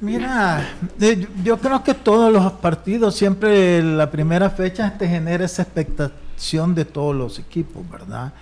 [0.00, 0.66] Mira,
[1.44, 6.86] yo creo que todos los partidos, siempre la primera fecha te genera esa expectación de
[6.86, 8.32] todos los equipos, ¿verdad?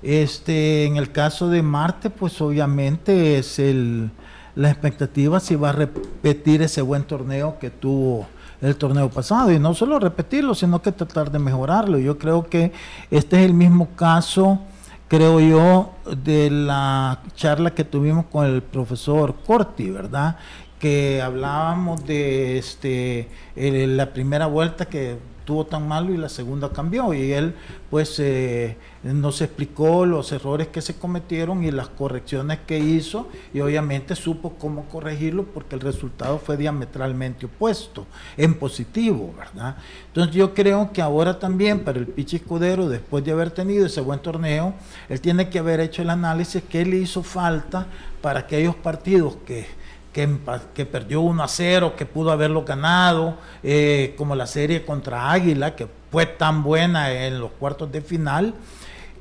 [0.00, 4.12] Este, en el caso de Marte, pues obviamente es el,
[4.54, 8.28] la expectativa si va a repetir ese buen torneo que tuvo
[8.60, 11.98] el torneo pasado y no solo repetirlo, sino que tratar de mejorarlo.
[11.98, 12.70] Yo creo que
[13.10, 14.60] este es el mismo caso,
[15.08, 20.36] creo yo, de la charla que tuvimos con el profesor Corti, ¿verdad?
[20.78, 27.14] Que hablábamos de este la primera vuelta que tuvo tan malo y la segunda cambió.
[27.14, 27.54] Y él
[27.88, 33.60] pues eh, nos explicó los errores que se cometieron y las correcciones que hizo y
[33.60, 39.76] obviamente supo cómo corregirlo porque el resultado fue diametralmente opuesto en positivo verdad
[40.08, 44.02] entonces yo creo que ahora también para el Pichi Escudero después de haber tenido ese
[44.02, 44.74] buen torneo
[45.08, 47.86] él tiene que haber hecho el análisis que le hizo falta
[48.20, 49.66] para aquellos partidos que
[50.12, 55.76] que, perdió 1 a 0, que pudo haberlo ganado, eh, como la serie contra Águila,
[55.76, 58.54] que fue tan buena en los cuartos de final,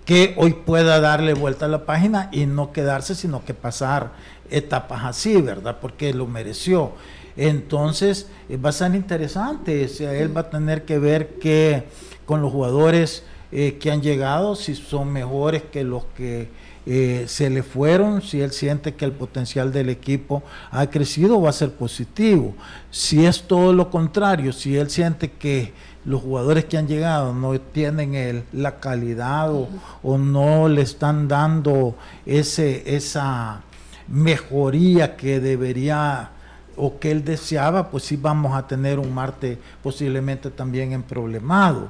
[0.05, 4.11] que hoy pueda darle vuelta a la página y no quedarse, sino que pasar
[4.49, 5.77] etapas así, ¿verdad?
[5.81, 6.93] Porque lo mereció.
[7.35, 11.83] Entonces, eh, va a ser interesante, él va a tener que ver que
[12.25, 16.49] con los jugadores eh, que han llegado, si son mejores que los que
[16.89, 21.49] eh, se le fueron, si él siente que el potencial del equipo ha crecido, va
[21.49, 22.55] a ser positivo.
[22.91, 25.73] Si es todo lo contrario, si él siente que
[26.05, 31.97] los jugadores que han llegado no tienen el, la calidad o, no le están dando
[32.25, 33.63] ese, esa
[34.07, 36.29] mejoría que debería
[36.77, 41.89] o que él deseaba, pues sí vamos a tener un Marte posiblemente también en problemado.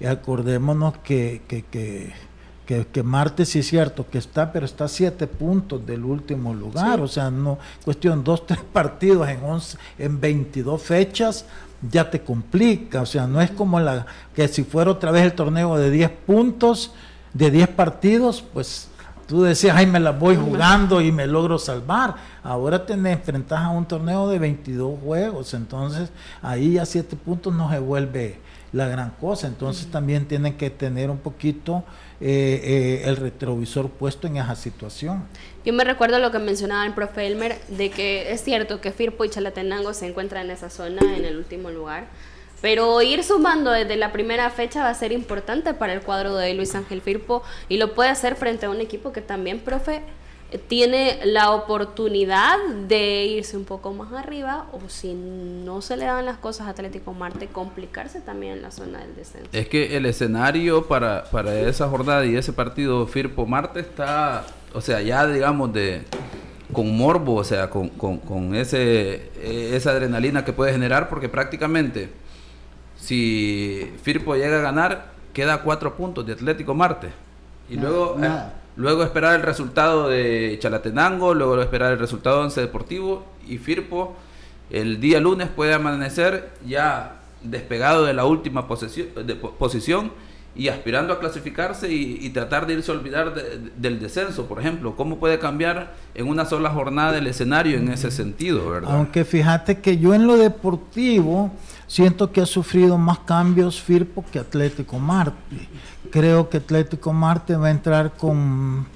[0.00, 2.14] Y acordémonos que, que, que
[2.68, 6.52] que, que, Marte sí es cierto que está, pero está a siete puntos del último
[6.52, 11.46] lugar, o sea, no, cuestión dos, tres partidos en, 11, en 22 fechas,
[11.90, 14.04] ya te complica, o sea, no es como la
[14.34, 16.92] que si fuera otra vez el torneo de 10 puntos,
[17.32, 18.90] de 10 partidos, pues
[19.26, 22.16] tú decías, ay, me la voy jugando y me logro salvar.
[22.42, 26.10] Ahora te enfrentas a un torneo de 22 juegos, entonces
[26.42, 28.40] ahí a 7 puntos no se vuelve
[28.72, 31.84] la gran cosa, entonces también tienen que tener un poquito
[32.20, 35.24] eh, eh, el retrovisor puesto en esa situación.
[35.64, 39.24] Yo me recuerdo lo que mencionaba el profe Elmer, de que es cierto que Firpo
[39.24, 42.08] y Chalatenango se encuentran en esa zona, en el último lugar,
[42.60, 46.54] pero ir sumando desde la primera fecha va a ser importante para el cuadro de
[46.54, 50.02] Luis Ángel Firpo y lo puede hacer frente a un equipo que también, profe,
[50.56, 52.56] tiene la oportunidad
[52.88, 56.70] de irse un poco más arriba o si no se le dan las cosas a
[56.70, 59.48] Atlético Marte, complicarse también en la zona del descenso.
[59.52, 64.80] Es que el escenario para, para esa jornada y ese partido Firpo Marte está, o
[64.80, 66.04] sea, ya digamos de
[66.72, 69.30] con morbo, o sea, con, con, con ese,
[69.74, 72.10] esa adrenalina que puede generar, porque prácticamente
[72.96, 77.08] si Firpo llega a ganar, queda cuatro puntos de Atlético Marte.
[77.68, 78.16] Y luego...
[78.22, 78.28] Eh,
[78.78, 84.16] luego esperar el resultado de Chalatenango, luego esperar el resultado de Once Deportivo y Firpo
[84.70, 90.12] el día lunes puede amanecer ya despegado de la última posición
[90.54, 94.96] y aspirando a clasificarse y, tratar de irse a olvidar del descenso, por ejemplo.
[94.96, 98.90] ¿Cómo puede cambiar en una sola jornada el escenario en ese sentido, verdad?
[98.92, 101.52] Aunque fíjate que yo en lo deportivo
[101.86, 105.68] siento que ha sufrido más cambios Firpo que Atlético Marte.
[106.10, 108.86] Creo que Atlético Marte va a entrar con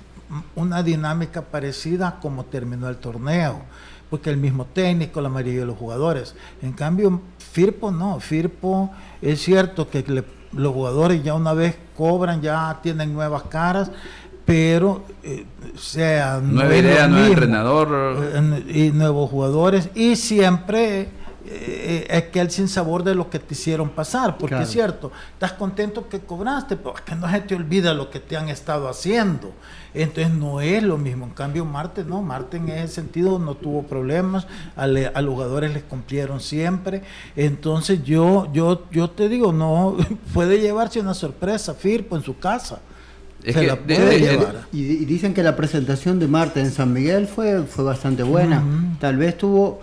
[0.55, 3.63] una dinámica parecida como terminó el torneo,
[4.11, 6.35] porque el mismo técnico, la mayoría de los jugadores.
[6.63, 12.79] En cambio, Firpo no, Firpo es cierto que los jugadores ya una vez cobran, ya
[12.83, 13.91] tienen nuevas caras,
[14.45, 15.47] pero eh,
[15.77, 18.19] sea nueva idea, nuevo entrenador.
[18.35, 21.09] Eh, y nuevos jugadores y siempre
[21.47, 25.11] eh, es que el sin sabor de lo que te hicieron pasar, porque es cierto,
[25.33, 28.49] estás contento que cobraste, pero es que no se te olvida lo que te han
[28.49, 29.53] estado haciendo.
[29.95, 31.27] Entonces no es lo mismo.
[31.27, 35.83] En cambio, Marte no, Marte en ese sentido no tuvo problemas, a, los jugadores les
[35.83, 37.03] cumplieron siempre.
[37.37, 39.97] Entonces yo, yo, yo te digo, no,
[40.35, 42.81] puede llevarse una sorpresa, Firpo en su casa.
[43.45, 44.67] Se la puede llevar.
[44.73, 48.63] Y, dicen que la presentación de Marte en San Miguel fue, fue bastante buena.
[49.01, 49.81] Tal vez tuvo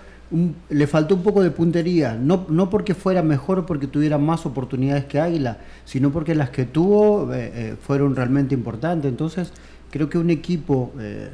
[0.70, 4.46] le faltó un poco de puntería, no, no porque fuera mejor o porque tuviera más
[4.46, 9.10] oportunidades que Águila, sino porque las que tuvo eh, eh, fueron realmente importantes.
[9.10, 9.52] Entonces,
[9.90, 11.30] creo que un equipo eh,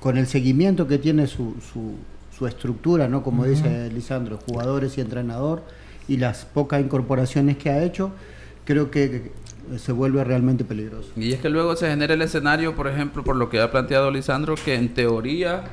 [0.00, 1.94] con el seguimiento que tiene su, su,
[2.36, 3.24] su estructura, ¿no?
[3.24, 5.64] como dice Lisandro, jugadores y entrenador,
[6.06, 8.12] y las pocas incorporaciones que ha hecho,
[8.64, 9.32] creo que
[9.76, 11.10] se vuelve realmente peligroso.
[11.16, 14.10] Y es que luego se genera el escenario, por ejemplo, por lo que ha planteado
[14.10, 15.64] Lisandro, que en teoría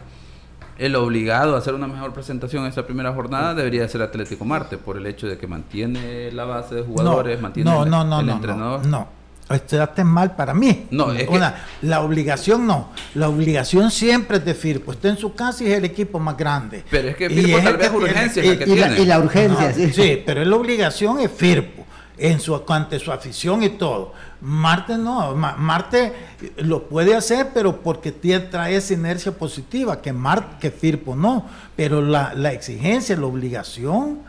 [0.78, 4.78] el obligado a hacer una mejor presentación en esta primera jornada debería ser Atlético Marte,
[4.78, 8.19] por el hecho de que mantiene la base de jugadores, mantiene no, el, no, no,
[8.19, 8.86] el no, entrenador.
[8.86, 9.17] No, no.
[9.49, 10.88] Estás mal para mí.
[10.91, 12.89] No, es Una, la obligación no.
[13.15, 14.91] La obligación siempre es de Firpo.
[14.91, 16.84] Está en su casa y es el equipo más grande.
[16.91, 18.99] Pero es que Y Firpo es tal vez que urgencia que y, la, tiene.
[18.99, 19.93] y la urgencia, sí.
[19.93, 21.86] sí, pero la obligación es Firpo,
[22.17, 24.13] en su, ante su afición y todo.
[24.42, 26.14] Marte no, Ma- Marte
[26.58, 31.46] lo puede hacer, pero porque tiene, trae esa inercia positiva, que, Mar, que Firpo no.
[31.76, 34.20] Pero la, la exigencia, la obligación,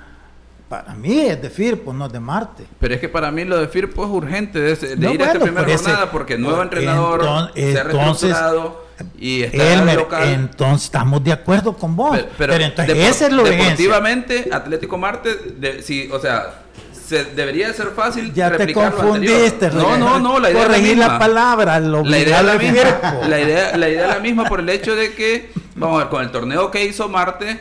[0.69, 2.65] para mí es de Firpo, no de Marte.
[2.79, 5.27] Pero es que para mí lo de Firpo es urgente de, de No, ir a
[5.27, 7.85] esta primera por ese- jornada porque el nuevo por- entrenador enton- se ha entonces,
[8.31, 8.89] reestructurado
[9.19, 10.29] y está Elmer, local.
[10.29, 12.17] entonces estamos de acuerdo con vos.
[12.17, 13.65] Pero, Pero, pero entonces esa es urgencia.
[13.65, 16.63] Deportivamente, Atlético Marte, de, sí, o sea,
[17.09, 19.67] se, debería ser fácil Ya te replicar lo confundiste.
[19.67, 19.83] anterior.
[19.83, 21.09] No, no, no, la idea es la misma.
[21.09, 23.15] la palabra, lo La idea es la misma.
[23.29, 26.09] La idea, la idea es la misma por el hecho de que, vamos a ver,
[26.11, 27.61] con el torneo que hizo Marte,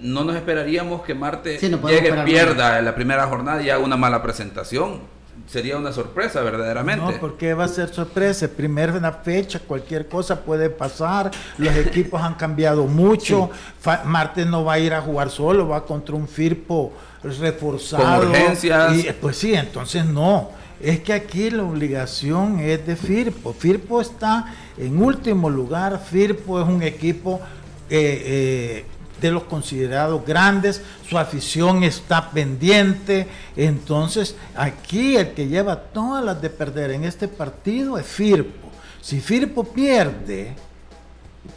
[0.00, 3.82] no nos esperaríamos que Marte Sí, no llegue, pierda en la primera jornada y haga
[3.84, 5.00] una mala presentación.
[5.46, 7.04] Sería una sorpresa, verdaderamente.
[7.04, 8.48] No, porque va a ser sorpresa.
[8.48, 11.30] Primera fecha, cualquier cosa puede pasar.
[11.58, 13.50] Los equipos han cambiado mucho.
[13.80, 16.92] Fa- Marte no va a ir a jugar solo, va contra un Firpo
[17.34, 18.20] reforzado.
[18.20, 18.96] Con urgencias.
[18.96, 20.50] Y, pues sí, entonces no.
[20.80, 23.52] Es que aquí la obligación es de Firpo.
[23.52, 25.98] Firpo está en último lugar.
[25.98, 27.40] Firpo es un equipo
[27.88, 28.84] eh, eh,
[29.20, 36.40] de los considerados grandes, su afición está pendiente, entonces aquí el que lleva todas las
[36.42, 38.68] de perder en este partido es Firpo.
[39.00, 40.54] Si Firpo pierde,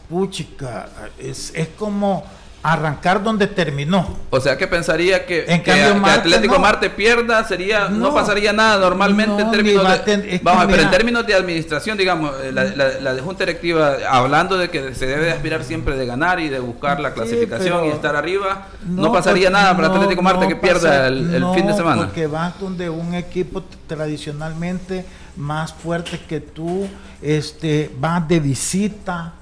[0.08, 2.24] puchica, es, es como
[2.62, 4.18] arrancar donde terminó.
[4.30, 6.60] O sea que pensaría que, En que- cambio, que Marte Atlético no.
[6.60, 8.14] Marte pierda, sería, no, No.
[8.14, 12.34] pasaría nada normalmente en No, términos de, ten- vamos, pero en términos de administración, digamos,
[12.44, 15.96] eh, la, la- la de Junta Directiva, hablando de que se debe de aspirar siempre
[15.96, 19.88] de ganar y de buscar la Sí, clasificación y estar arriba, no, pasaría nada para
[19.88, 22.04] Atlético Marte que pierda pasa- el, fin de semana.
[22.06, 25.06] Porque vas donde un equipo tradicionalmente
[25.38, 26.88] más fuerte que tú,
[27.22, 29.34] este, va de visita.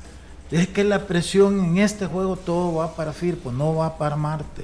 [0.51, 4.63] Es que la presión en este juego todo va para Firpo, no va para Marte.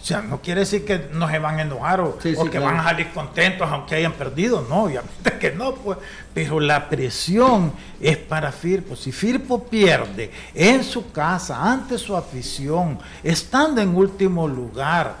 [0.00, 2.50] O sea, no quiere decir que no se van a enojar o, Sí, o sí,
[2.50, 2.66] que claro.
[2.66, 4.64] van a salir contentos aunque hayan perdido.
[4.66, 5.98] No, obviamente que no, pues.
[6.32, 8.96] Pero la presión es para Firpo.
[8.96, 15.16] Si Firpo pierde en su casa, ante su afición, estando en último lugar,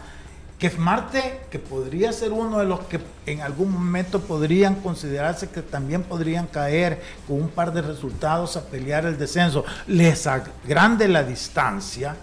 [0.60, 5.62] que Marte, que podría ser uno de los que en algún momento podrían considerarse que
[5.62, 11.24] también podrían caer con un par de resultados a pelear el descenso, les agrande la
[11.24, 12.14] distancia.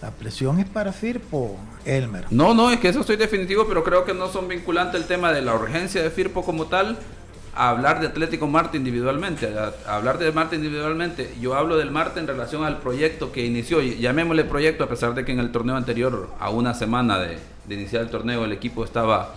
[0.00, 2.26] La presión es para Firpo, Elmer.
[2.30, 5.30] No, no, es que eso estoy definitivo, pero creo que no son vinculantes el tema
[5.32, 6.98] de la urgencia de Firpo como tal
[7.56, 11.32] a hablar de Atlético Marte individualmente, a, a hablar de Marte individualmente.
[11.40, 15.24] Yo hablo del Marte en relación al proyecto que inició, llamémosle proyecto a pesar de
[15.24, 18.84] que en el torneo anterior, a una semana de, de iniciar el torneo, el equipo
[18.84, 19.34] estaba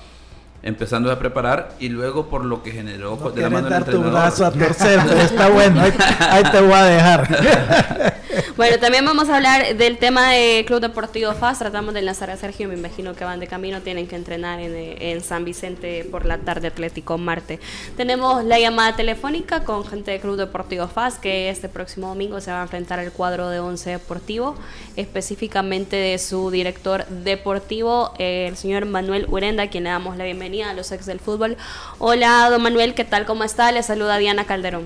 [0.63, 3.91] empezando a preparar y luego por lo que generó No de la mano del tu
[3.91, 4.11] entrenador.
[4.11, 8.13] brazo a torcer, pero está bueno, ahí, ahí te voy a dejar.
[8.58, 11.60] Bueno, también vamos a hablar del tema de Club Deportivo FAS.
[11.60, 12.68] Tratamos de enlazar a Sergio.
[12.68, 13.84] Me imagino que van de camino.
[13.84, 17.60] Tienen que entrenar en, San Vicente por la tarde Atlético Marte.
[17.97, 22.49] Tenemos la llamada telefónica con gente de Club Deportivo FAS que este próximo domingo se
[22.49, 24.55] va a enfrentar al cuadro de Once Deportivo,
[24.95, 30.72] específicamente de su director deportivo, el señor Manuel Urenda, a quien le damos la bienvenida
[30.72, 31.58] a los ex del fútbol.
[31.99, 33.28] Hola, don Manuel, ¿qué tal?
[33.28, 33.72] ¿Cómo está?
[33.72, 34.86] Le saluda Diana Calderón.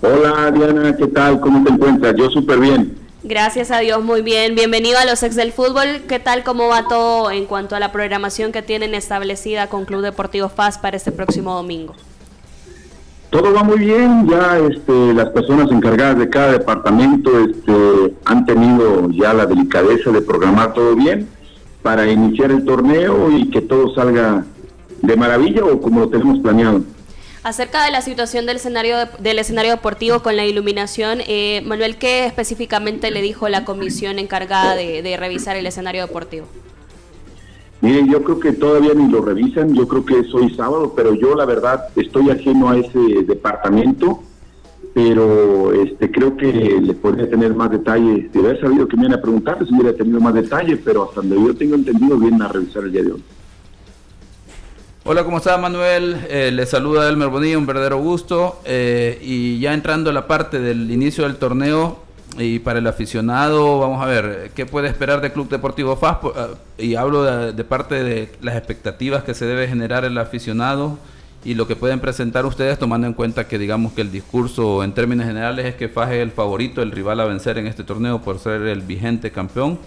[0.00, 1.40] Hola Diana, ¿qué tal?
[1.40, 2.14] ¿Cómo te encuentras?
[2.16, 2.98] Yo súper bien.
[3.24, 4.54] Gracias a Dios, muy bien.
[4.54, 6.02] Bienvenido a los ex del fútbol.
[6.08, 10.02] ¿Qué tal, cómo va todo en cuanto a la programación que tienen establecida con Club
[10.02, 11.94] Deportivo FAS para este próximo domingo?
[13.30, 19.10] Todo va muy bien, ya este, las personas encargadas de cada departamento este, han tenido
[19.10, 21.28] ya la delicadeza de programar todo bien
[21.82, 24.46] para iniciar el torneo y que todo salga
[25.02, 26.82] de maravilla o como lo tenemos planeado.
[27.44, 32.26] Acerca de la situación del escenario, del escenario deportivo con la iluminación, eh, Manuel, ¿qué
[32.26, 36.46] específicamente le dijo la comisión encargada de, revisar el escenario deportivo?
[37.80, 41.14] Mire, yo creo que todavía ni lo revisan, yo creo que es hoy sábado, pero
[41.14, 44.20] yo la verdad estoy ajeno a ese departamento,
[44.92, 48.28] pero este creo que le podría tener más detalle.
[48.32, 51.20] De haber sabido que me iban a preguntar, si hubiera tenido más detalle, pero hasta
[51.20, 53.22] donde yo tengo entendido, vienen a revisar el día de hoy.
[55.10, 56.26] Hola, ¿cómo está Manuel?
[56.28, 58.60] Eh, le saluda Elmer Bonilla, un verdadero gusto.
[58.66, 62.02] Eh, y ya entrando a la parte del inicio del torneo,
[62.36, 66.18] y para el aficionado, vamos a ver, ¿qué puede esperar del Club Deportivo FAS?
[66.76, 70.98] Eh, y hablo de, parte de las expectativas que se debe generar el aficionado
[71.42, 74.92] y lo que pueden presentar ustedes tomando en cuenta que digamos que el discurso en
[74.92, 78.20] términos generales es que FAS es el favorito, el rival a vencer en este torneo
[78.20, 79.78] por ser el vigente campeón.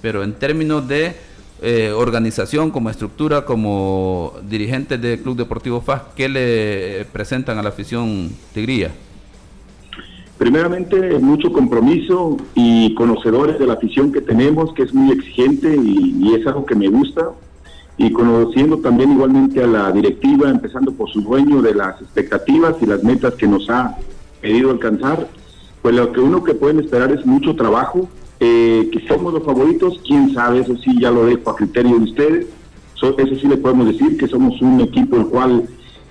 [0.00, 6.28] Pero en términos de eh, organización, como estructura, como dirigentes del Club Deportivo FAS, ¿qué
[6.28, 8.90] le presentan a la afición tigría?
[10.38, 16.34] Primeramente, mucho compromiso y conocedores de la afición que tenemos, que es muy exigente y,
[16.34, 17.30] es algo que me gusta.
[17.96, 22.86] Y conociendo también igualmente a la directiva, empezando por su dueño de las expectativas y
[22.86, 23.96] las metas que nos ha
[24.40, 25.28] pedido alcanzar,
[25.80, 28.08] pues lo que uno que pueden esperar es mucho trabajo,
[28.46, 32.04] eh, que somos los favoritos, quién sabe, eso sí ya lo dejo a criterio de
[32.04, 32.46] ustedes.
[33.00, 35.62] eso sí le podemos decir que somos un equipo el cual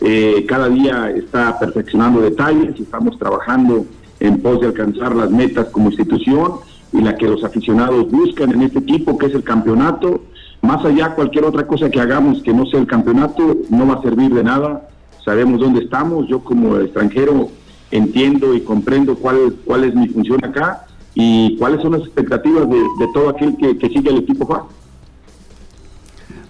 [0.01, 3.85] eh, cada día está perfeccionando detalles, estamos trabajando
[4.19, 6.53] en pos de alcanzar las metas como institución
[6.91, 10.23] y la que los aficionados buscan en este equipo, que es el campeonato.
[10.63, 14.01] Más allá, cualquier otra cosa que hagamos que no sea el campeonato, no va a
[14.01, 14.89] servir de nada.
[15.23, 16.27] Sabemos dónde estamos.
[16.27, 17.49] Yo como extranjero
[17.91, 23.07] entiendo y comprendo cuál, cuál es mi función acá y cuáles son las expectativas de,
[23.13, 24.61] todo aquel que, sigue el equipo Juan.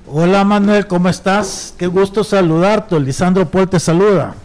[0.07, 1.73] Hola Manuel, ¿cómo estás?
[1.77, 2.99] Qué gusto saludarte.
[2.99, 4.35] Lisandro Paul te saluda.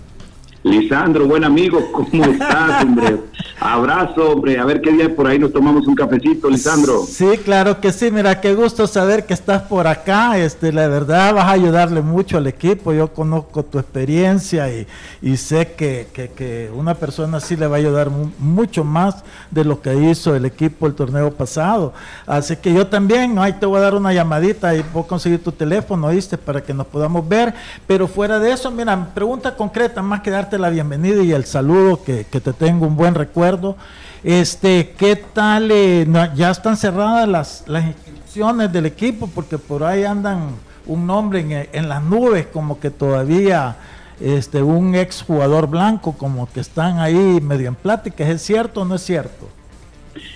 [0.68, 3.18] Lisandro, buen amigo, ¿cómo estás, hombre?
[3.60, 4.58] Abrazo, hombre.
[4.58, 7.04] A ver qué día por ahí nos tomamos un cafecito, Lisandro.
[7.04, 8.10] Sí, claro que sí.
[8.10, 10.38] Mira, qué gusto saber que estás por acá.
[10.38, 12.92] Este, la verdad, vas a ayudarle mucho al equipo.
[12.92, 14.86] Yo conozco tu experiencia y,
[15.22, 19.64] y sé que, que, que, una persona así le va a ayudar mucho más de
[19.64, 21.92] lo que hizo el equipo el torneo pasado.
[22.26, 25.50] Así que yo también, ahí te voy a dar una llamadita y a conseguir tu
[25.50, 26.38] teléfono, ¿viste?
[26.38, 27.52] Para que nos podamos ver.
[27.88, 32.02] Pero fuera de eso, mira, pregunta concreta, más que darte la bienvenida y el saludo,
[32.02, 33.76] que, te tengo un buen recuerdo
[34.24, 35.70] este, ¿qué tal?
[35.70, 37.28] Eh, ya están cerradas
[37.66, 40.50] las, inscripciones del equipo porque por ahí andan
[40.86, 43.76] un nombre en, las nubes como que todavía
[44.20, 48.84] este un ex jugador blanco como que están ahí medio en pláticas, ¿es cierto o
[48.84, 49.48] no es cierto?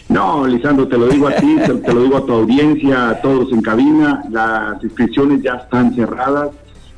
[0.09, 3.53] No, Lisandro, te lo digo a ti, te, lo digo a tu audiencia, a todos
[3.53, 6.51] en cabina, las inscripciones ya están cerradas,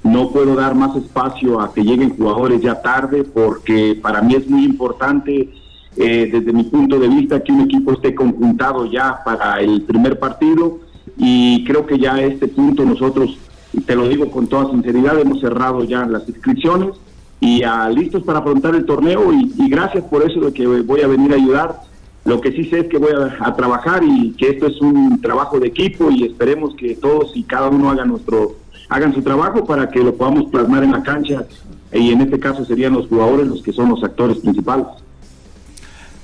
[0.05, 4.49] no puedo dar más espacio a que lleguen jugadores ya tarde porque para mí es
[4.49, 5.49] muy importante
[5.97, 10.19] eh, desde mi punto de vista, que un equipo esté conjuntado ya para el primer
[10.19, 10.79] partido
[11.17, 13.39] y creo que ya a este punto nosotros,
[13.87, 16.97] te lo digo con toda sinceridad, hemos cerrado ya las inscripciones
[17.41, 21.07] y a, listos para afrontar el torneo y, gracias por eso de que voy a
[21.07, 21.81] venir a ayudar.
[22.25, 25.61] Lo que sí sé es que voy a, trabajar y que esto es un trabajo
[25.61, 28.64] de equipo y esperemos que todos y cada uno hagan nuestro
[28.95, 31.45] hagan su trabajo para que lo podamos plasmar en la cancha
[31.93, 34.87] y en este caso serían los jugadores los que son los actores principales.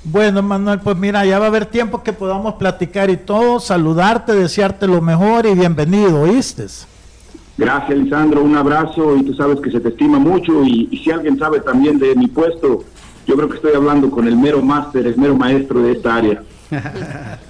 [0.04, 4.34] Bueno, Manuel, pues mira, ya va a haber tiempo que podamos platicar y todo, saludarte,
[4.34, 6.66] desearte lo mejor y bienvenido, ¿oíste?
[7.58, 11.38] Gracias, Lisandro, un abrazo y tú sabes que se te estima mucho y, si alguien
[11.40, 12.84] sabe también de mi puesto,
[13.26, 16.42] yo creo que estoy hablando con el mero máster, el mero maestro de esta área.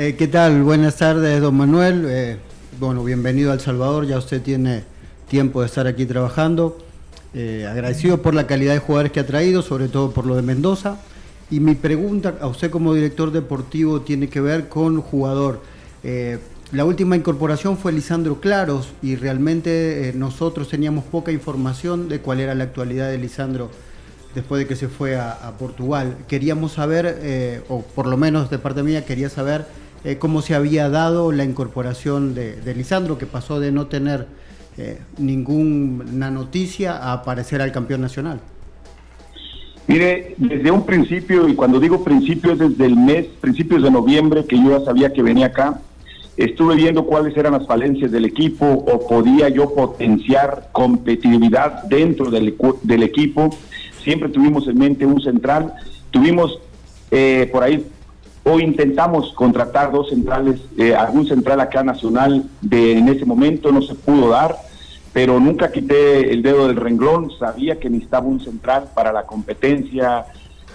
[0.00, 0.62] Eh, ¿Qué tal?
[0.62, 2.04] Buenas tardes, don Manuel.
[2.06, 2.36] Eh,
[2.78, 4.84] bueno, bienvenido al Salvador, ya usted tiene
[5.28, 6.78] tiempo de estar aquí trabajando.
[7.34, 10.42] Eh, agradecido por la calidad de jugadores que ha traído, sobre todo por lo de
[10.42, 10.98] Mendoza.
[11.50, 15.60] Y mi pregunta a usted como director deportivo tiene que ver con jugador.
[16.04, 16.38] Eh,
[16.70, 22.38] la última incorporación fue Lisandro Claros y realmente eh, nosotros teníamos poca información de cuál
[22.38, 23.70] era la actualidad de Lisandro
[24.34, 26.16] después de que se fue a, Portugal.
[26.28, 29.66] Queríamos saber, o por lo menos de parte mía quería saber
[30.18, 34.26] cómo se había dado la incorporación de, Lisandro, que pasó de no tener
[35.18, 38.40] ninguna noticia a aparecer al campeón nacional.
[39.88, 44.44] Mire, desde un principio, y cuando digo principio es desde el mes, principios de noviembre,
[44.44, 45.80] que yo ya sabía que venía acá,
[46.36, 52.54] estuve viendo cuáles eran las falencias del equipo o podía yo potenciar competitividad dentro del,
[52.82, 53.48] del equipo.
[54.04, 55.72] Siempre tuvimos en mente un central,
[56.10, 56.60] tuvimos
[57.10, 57.84] eh, por ahí
[58.50, 63.82] o intentamos contratar dos centrales, eh, algún central acá nacional de en ese momento no
[63.82, 64.56] se pudo dar
[65.12, 70.26] pero nunca quité el dedo del renglón, sabía que necesitaba un central para la competencia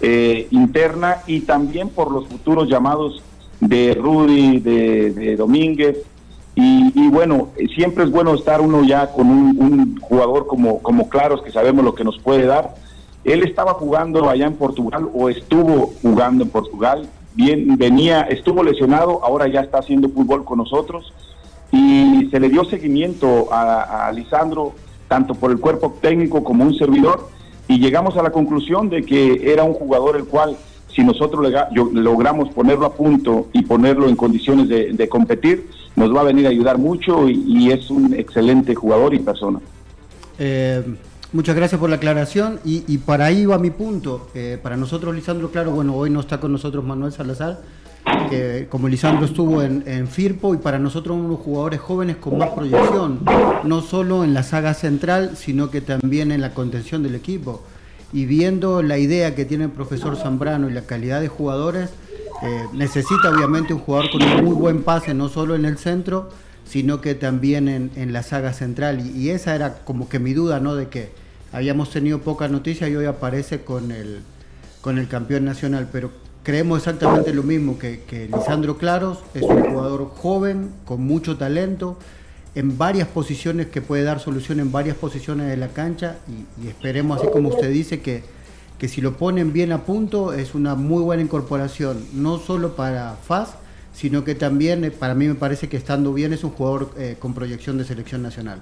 [0.02, 3.22] eh, interna y también por los futuros llamados
[3.62, 5.98] de Rudy, de, Domínguez.
[6.56, 11.52] Y, bueno, siempre es bueno estar uno ya con un, jugador como, como Claros, que
[11.52, 12.76] sabemos lo que nos puede dar.
[13.24, 17.08] Él estaba jugando allá en Portugal o estuvo jugando en Portugal.
[17.36, 21.14] Bien, venía, estuvo lesionado, ahora ya está haciendo fútbol con nosotros
[21.72, 24.74] y se le dio seguimiento a, Lisandro
[25.08, 27.30] tanto por el cuerpo técnico como un servidor
[27.68, 30.56] y llegamos a la conclusión de que era un jugador el cual
[30.94, 31.52] si nosotros
[31.94, 36.50] logramos ponerlo a punto y ponerlo en condiciones de, competir, nos va a venir a
[36.50, 39.60] ayudar mucho y, es un excelente jugador y persona.
[40.38, 40.84] Eh,
[41.34, 44.30] muchas gracias por la aclaración y, para ahí va mi punto.
[44.34, 47.62] Eh, para nosotros, Lisandro, claro, bueno, hoy no está con nosotros Manuel Salazar,
[48.30, 53.20] que como Lisandro estuvo en, Firpo y para nosotros unos jugadores jóvenes con más proyección,
[53.64, 57.64] no solo en la saga central, sino que también en la contención del equipo
[58.14, 61.90] y viendo la idea que tiene el profesor Zambrano y la calidad de jugadores,
[62.44, 66.30] eh, necesita obviamente un jugador con un muy buen pase, no solo en el centro,
[66.64, 69.04] sino que también en, la saga central.
[69.16, 70.76] Y, esa era como que mi duda, ¿no?
[70.76, 71.12] De que
[71.54, 74.20] habíamos tenido poca noticia y hoy aparece con el,
[74.82, 75.88] con el campeón nacional.
[75.92, 76.12] Pero
[76.44, 81.98] creemos exactamente lo mismo, que, Lisandro Claros es un jugador joven, con mucho talento
[82.56, 86.18] en varias posiciones, que puede dar solución en varias posiciones de la cancha
[86.62, 88.24] y, esperemos, así como usted dice, que,
[88.78, 93.16] que, si lo ponen bien a punto es una muy buena incorporación, no solo para
[93.16, 93.56] FAS,
[93.94, 97.16] sino que también eh, para mí me parece que estando bien es un jugador eh,
[97.20, 98.60] con proyección de selección nacional.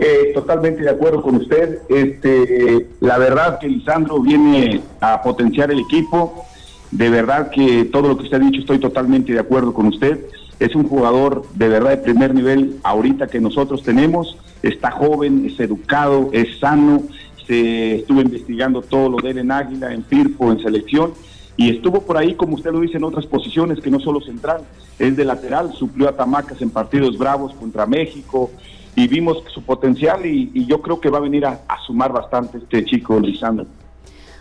[0.00, 1.80] Eh, totalmente de acuerdo con usted.
[1.88, 6.44] Este, la verdad que Lisandro viene a potenciar el equipo.
[6.90, 10.26] De verdad que todo lo que usted ha dicho estoy totalmente de acuerdo con usted.
[10.58, 15.58] Es un jugador de verdad de primer nivel ahorita que nosotros tenemos, está joven, es
[15.58, 17.02] educado, es sano,
[17.46, 21.14] se estuvo investigando todo lo de él en Águila, en Firpo, en selección,
[21.56, 24.62] y estuvo por ahí, como usted lo dice, en otras posiciones que no solo central,
[24.98, 28.50] es de lateral, suplió a Tamacas en partidos bravos contra México,
[28.94, 32.58] y vimos su potencial y, yo creo que va a venir a, a sumar bastante
[32.58, 33.66] este chico Lisandro.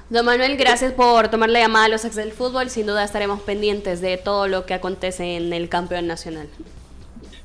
[0.09, 2.69] Don Manuel, gracias por tomar la llamada a los ex del fútbol.
[2.69, 6.49] Sin duda estaremos pendientes de todo lo que acontece en el campeón nacional.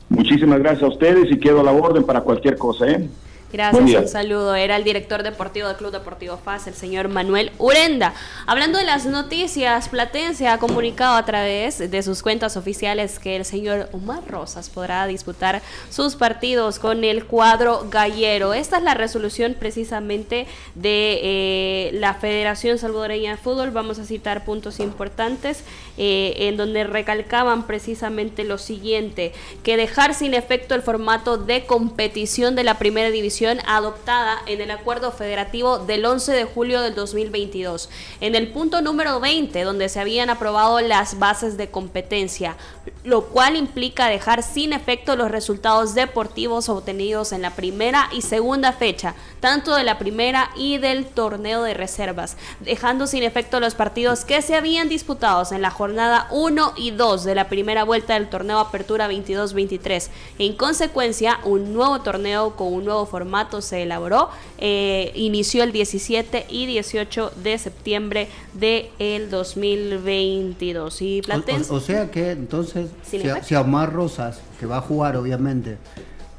[0.09, 2.87] Muchísimas gracias a ustedes y quedo a la orden para cualquier cosa.
[2.89, 3.09] ¿eh?
[3.57, 4.55] Gracias, un saludo.
[4.55, 8.13] Era el director deportivo del Club Deportivo FAS, el señor Manuel Urenda.
[8.47, 13.47] Hablando de las noticias, Platense ha comunicado a través de sus cuentas oficiales que el
[13.47, 18.53] señor Omar Rosas podrá disputar sus partidos con el cuadro gallero.
[18.53, 23.71] Esta es la resolución precisamente de eh, la Federación Salvadoreña de Fútbol.
[23.71, 25.65] Vamos a citar puntos importantes
[25.97, 29.33] eh, en donde recalcaban precisamente lo siguiente,
[29.63, 34.71] que dejar sin efecto el formato de competición de la primera división adoptada en el
[34.71, 37.89] acuerdo federativo del 11 de julio del 2022.
[38.21, 42.57] En el punto número 20, donde se habían aprobado las bases de competencia,
[43.05, 48.73] lo cual implica dejar sin efecto los resultados deportivos obtenidos en la primera y segunda
[48.73, 54.25] fecha, tanto de la primera y del torneo de reservas, dejando sin efecto los partidos
[54.25, 58.29] que se habían disputado en la jornada 1 y 2 de la primera vuelta del
[58.29, 60.09] torneo Apertura 22-23.
[60.39, 63.26] En consecuencia, un nuevo torneo con un nuevo formato
[63.61, 64.29] se elaboró.
[64.59, 71.03] Eh, inició el 17 y 18 de septiembre del el 2022.
[71.03, 75.79] Y Platense, o, sea que entonces, si, si Omar Rosas, que va a jugar obviamente,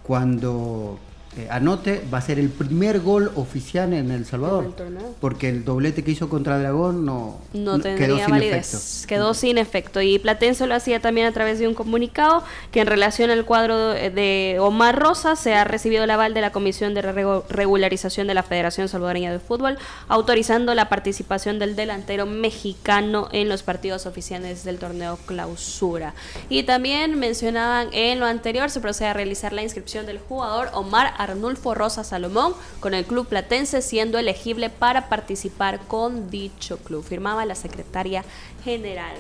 [0.04, 1.00] cuando
[1.38, 4.74] eh, anote, va a ser el primer gol oficial en El Salvador.
[5.20, 8.78] porque el doblete que hizo contra Dragón no, no quedó sin efecto.
[9.08, 10.02] Quedó sin efecto.
[10.02, 13.90] Y Platense lo hacía también a través de un comunicado que en relación al cuadro
[13.90, 18.44] de Omar Rosa se ha recibido el aval de la Comisión de Regularización de la
[18.44, 19.78] Federación Salvadoreña de Fútbol,
[20.08, 26.14] autorizando la participación del delantero mexicano en los partidos oficiales del torneo clausura.
[26.50, 31.14] Y también mencionaban en lo anterior, se procede a realizar la inscripción del jugador Omar
[31.30, 37.04] Arnulfo Rosa Salomón con el club platense siendo elegible para participar con dicho club.
[37.04, 38.24] Firmaba la secretaria
[38.64, 39.18] general.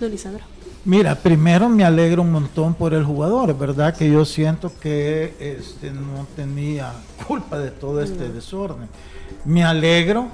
[0.00, 0.44] Don Lisandro.
[0.84, 3.94] Mira, primero me alegro un montón por el jugador, ¿verdad?
[3.94, 6.92] Que yo siento que este, no tenía
[7.26, 8.88] culpa de todo este desorden.
[9.44, 10.28] Me alegro,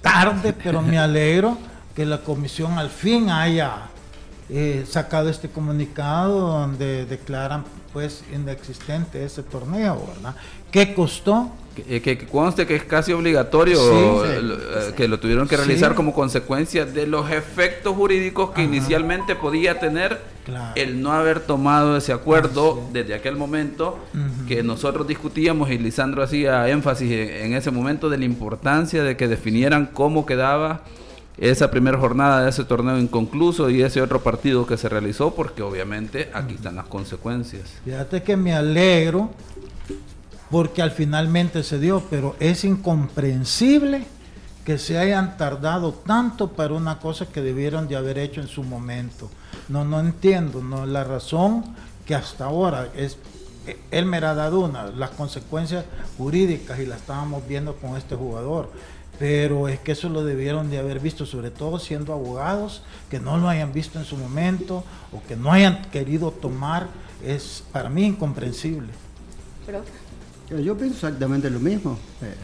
[0.00, 1.58] tarde, pero me alegro
[1.94, 3.88] que la comisión al fin haya
[4.48, 7.64] eh, sacado este comunicado donde declaran
[7.96, 10.36] pues inexistente ese torneo, ¿verdad?
[10.70, 11.50] ¿Qué costó?
[11.74, 13.78] Que, que, conste que es casi obligatorio
[14.22, 19.80] eh, que lo tuvieron que realizar como consecuencia de los efectos jurídicos que inicialmente podía
[19.80, 20.20] tener
[20.74, 23.98] el no haber tomado ese acuerdo desde aquel momento
[24.46, 29.26] que nosotros discutíamos y Lisandro hacía énfasis en ese momento de la importancia de que
[29.26, 30.82] definieran cómo quedaba
[31.38, 35.62] esa primera jornada de ese torneo inconcluso y ese otro partido que se realizó, porque
[35.62, 37.64] obviamente aquí están las consecuencias.
[37.84, 39.30] Fíjate que me alegro
[40.50, 44.06] porque al finalmente se dio, pero es incomprensible
[44.64, 48.62] que se hayan tardado tanto para una cosa que debieron de haber hecho en su
[48.62, 49.30] momento.
[49.68, 51.64] No, no entiendo, no la razón
[52.04, 53.18] que hasta ahora es
[53.90, 55.84] él me ha dado una, las consecuencias
[56.16, 58.70] jurídicas y las estábamos viendo con este jugador.
[59.18, 63.38] Pero es que eso lo debieron de haber visto, sobre todo siendo abogados, que no
[63.38, 66.88] lo hayan visto en su momento o que no hayan querido tomar,
[67.24, 68.88] es para mí incomprensible.
[70.50, 71.98] Yo pienso exactamente lo mismo.
[72.22, 72.34] Eh,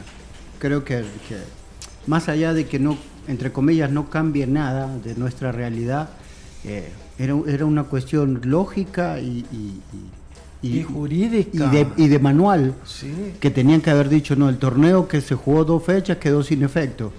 [0.58, 1.04] creo que,
[2.06, 2.96] más allá de que no,
[3.28, 6.08] entre comillas, no cambie nada de nuestra realidad,
[6.64, 9.80] eh, era, era, una cuestión lógica y, y,
[10.82, 11.70] jurídica.
[11.96, 12.74] y de, manual
[13.40, 16.62] que tenían que haber dicho no el torneo que se jugó dos fechas quedó sin
[16.62, 17.12] efecto.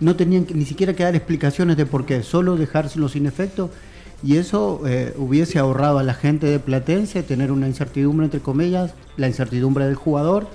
[0.00, 3.70] No tenían ni siquiera que dar explicaciones de por qué solo dejárselo sin efecto.
[4.22, 8.92] Y eso eh, hubiese ahorrado a la gente de Platense tener una incertidumbre, entre comillas,
[9.16, 10.48] la incertidumbre del jugador.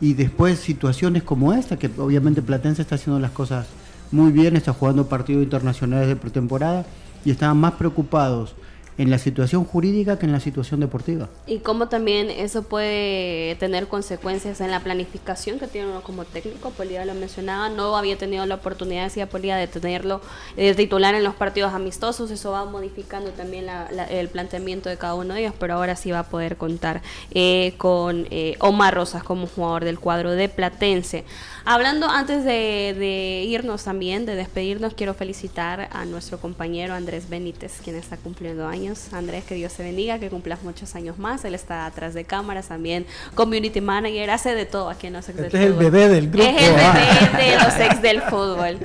[0.00, 3.66] Y después situaciones como esta, que obviamente Platense está haciendo las cosas
[4.10, 6.86] muy bien, está jugando partidos internacionales de pretemporada
[7.24, 8.54] y estaban más preocupados
[8.98, 11.28] en la situación jurídica que en la situación deportiva.
[11.46, 16.70] Y cómo también eso puede tener consecuencias en la planificación que tiene uno como técnico.
[16.70, 20.20] Polía lo mencionaba, no había tenido la oportunidad, decía Polía, de tenerlo
[20.56, 22.30] de titular en los partidos amistosos.
[22.30, 23.66] Eso va modificando también
[24.10, 27.74] el planteamiento de cada uno de ellos, pero ahora sí va a poder contar eh,
[27.78, 31.24] con eh, Omar Rosas como jugador del cuadro de Platense.
[31.64, 37.96] Hablando antes de, irnos también, de despedirnos, quiero felicitar a nuestro compañero Andrés Benítez, quien
[37.96, 39.12] está cumpliendo años.
[39.12, 41.44] Andrés, que Dios te bendiga, que cumplas muchos años más.
[41.44, 45.38] Él está atrás de cámaras también, community manager, hace de todo aquí en los ex
[45.38, 46.48] este es el bebé del grupo.
[46.48, 48.78] Es el bebé de los ex del fútbol.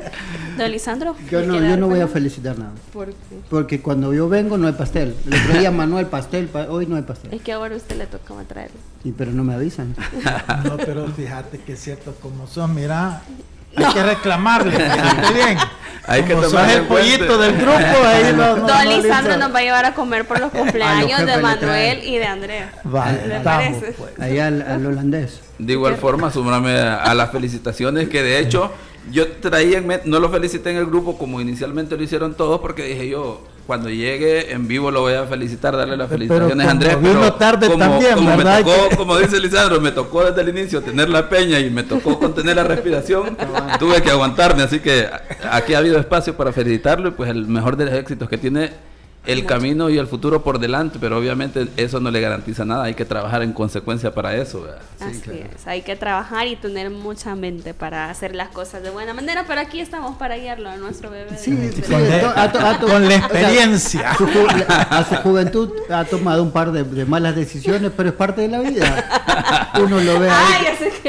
[0.58, 1.16] Don Lisandro.
[1.30, 2.74] Yo no, yo no voy a felicitar nada.
[2.94, 3.40] ¿Por qué?
[3.50, 5.16] Porque cuando yo vengo no hay pastel.
[5.26, 7.34] Le traía Manuel pastel, hoy no hay pastel.
[7.34, 8.78] Es que ahora a usted le toca traerlo.
[9.04, 9.96] Sí, pero no me avisan.
[10.64, 13.22] no, pero fíjate que es cierto como son mira,
[13.76, 14.72] hay que reclamarle,
[15.34, 15.58] bien.
[16.10, 19.86] Hay que tomar el pollito del grupo, ahí no, Don Lisandro nos va a llevar
[19.86, 22.72] a comer por los cumpleaños de Manuel y de Andrea.
[22.86, 23.92] Vale, parece?
[23.92, 24.18] Pues.
[24.20, 25.42] Ahí al, holandés.
[25.60, 28.72] De igual forma, sumarme a, las felicitaciones que de hecho
[29.12, 33.10] yo traía, no lo felicité en el grupo como inicialmente lo hicieron todos porque dije
[33.10, 36.98] yo, cuando llegue en vivo lo voy a felicitar, darle las felicitaciones a Andrés.
[37.02, 40.82] Pero tarde como, también, como, me tocó, como dice Lisandro, me tocó desde el inicio
[40.82, 43.38] tener la peña y me tocó contener la respiración,
[43.80, 45.08] tuve que aguantarme, así que
[45.52, 48.72] aquí ha habido espacio para felicitarlo y pues el mejor de los éxitos que tiene
[49.28, 52.94] el camino y el futuro por delante, pero obviamente eso no le garantiza nada, hay
[52.94, 54.66] que trabajar en consecuencia para eso.
[55.00, 59.14] Así es, hay que trabajar y tener mucha mente para hacer las cosas de buena
[59.14, 61.38] manera, pero aquí estamos para guiarlo a nuestro bebé.
[61.38, 61.52] Sí,
[62.80, 64.12] con, la experiencia.
[64.12, 68.60] A su, juventud ha tomado un par de, malas decisiones, pero es parte de la
[68.62, 69.74] vida.
[69.84, 70.66] Uno lo ve ahí,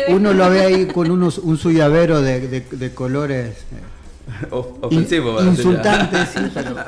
[0.08, 3.58] uno lo ve ahí con unos, un suyavero de, de colores.
[3.72, 3.97] Eh,
[4.50, 5.42] ofensivo.
[5.42, 6.84] insultante, sí, pero eh,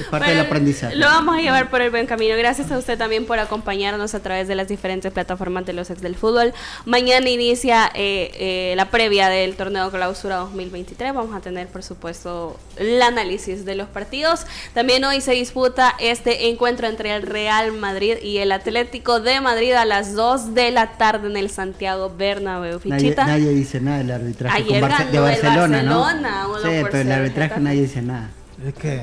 [0.00, 0.96] es parte del aprendizaje.
[0.96, 2.36] Lo vamos a llevar por el buen camino.
[2.36, 6.00] Gracias a usted también por acompañarnos a través de las diferentes plataformas de los ex
[6.00, 6.52] del fútbol.
[6.84, 11.14] Mañana inicia eh, eh, la previa del torneo clausura 2023.
[11.14, 14.46] Vamos a tener, por supuesto, el análisis de los partidos.
[14.74, 19.72] También hoy se disputa este encuentro entre el Real Madrid y el Atlético de Madrid
[19.72, 22.78] a las 2 de la tarde en el Santiago Bernabéu.
[22.78, 23.26] Fichita.
[23.26, 26.06] Nadie, dice nada del arbitraje Ayer de Barcelona, ¿no?
[26.62, 28.30] Sí, pero el arbitraje nadie dice nada.
[28.66, 29.00] Es que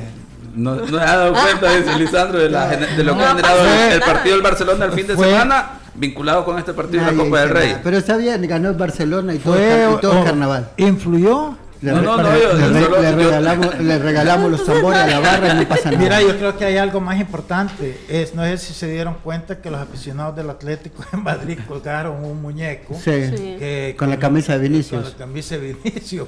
[0.56, 4.00] no, no ha dado cuenta, dice Lisandro, de, la, de lo que ha generado el,
[4.02, 7.50] partido del Barcelona el fin de semana, vinculado con este partido de la Copa del
[7.50, 7.78] Rey.
[7.84, 10.70] Pero está bien, ganó el Barcelona y todo, y todo el carnaval.
[10.78, 11.58] ¿Influyó?
[11.86, 15.58] Le, no, no, no, yo, le, regalamos, le, regalamos, los tambores a la barra y
[15.60, 16.04] no pasa nada.
[16.04, 18.02] Mira, yo creo que hay algo más importante.
[18.10, 22.26] Es, no sé si se dieron cuenta que los aficionados del Atlético en Madrid colgaron
[22.26, 22.96] un muñeco.
[22.96, 25.04] Sí, con, la camisa de Vinicius.
[25.04, 26.28] Con la camisa de Vinicius.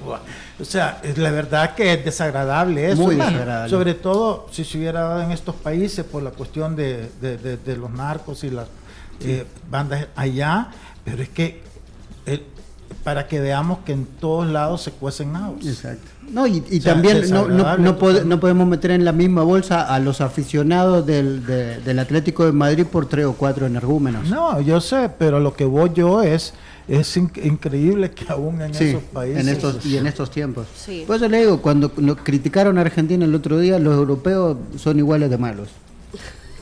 [0.60, 3.02] O sea, es la verdad que es desagradable eso.
[3.02, 3.72] Muy desagradable.
[3.72, 7.78] Sobre todo si se hubiera dado en estos países por la cuestión de, de, de,
[7.78, 8.68] los narcos y las
[9.22, 10.70] eh, bandas allá.
[11.04, 11.64] Pero es que
[12.28, 12.44] el,
[13.04, 15.66] para que veamos que en todos lados se cuecen nabos.
[15.66, 16.08] Exacto.
[16.30, 21.06] No, y, también no, no, no, podemos meter en la misma bolsa a los aficionados
[21.06, 24.30] del, del Atlético de Madrid por tres o cuatro energúmenos.
[24.30, 26.54] No, yo sé, pero lo que voy yo es
[26.88, 30.68] es increíble que aún en esos países en estos, y en estos tiempos.
[31.06, 31.92] Por eso le digo, cuando
[32.24, 35.70] criticaron a Argentina el otro día, los europeos son iguales de malos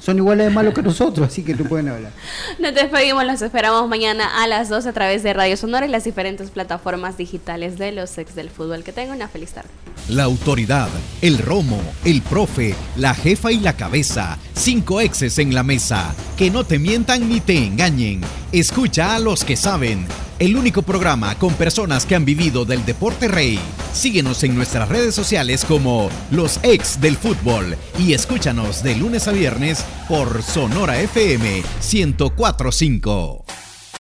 [0.06, 2.12] son iguales de malos que nosotros, así que tú pueden hablar.
[2.60, 6.04] Nos despedimos, los esperamos mañana a las 2 a través de Radio Sonora y las
[6.04, 8.84] diferentes plataformas digitales de los ex del fútbol.
[8.84, 9.70] Que tengan una feliz tarde.
[10.10, 10.90] La autoridad,
[11.24, 14.38] el romo, el profe, la jefa y la cabeza.
[14.54, 16.14] Cinco exes en la mesa.
[16.38, 18.22] Que no te mientan ni te engañen.
[18.52, 20.06] Escucha a los que saben,
[20.38, 23.60] el único programa con personas que han vivido del deporte rey.
[23.94, 29.32] Síguenos en nuestras redes sociales como los ex del fútbol y escúchanos de lunes a
[29.32, 33.65] viernes por Sonora FM 1045.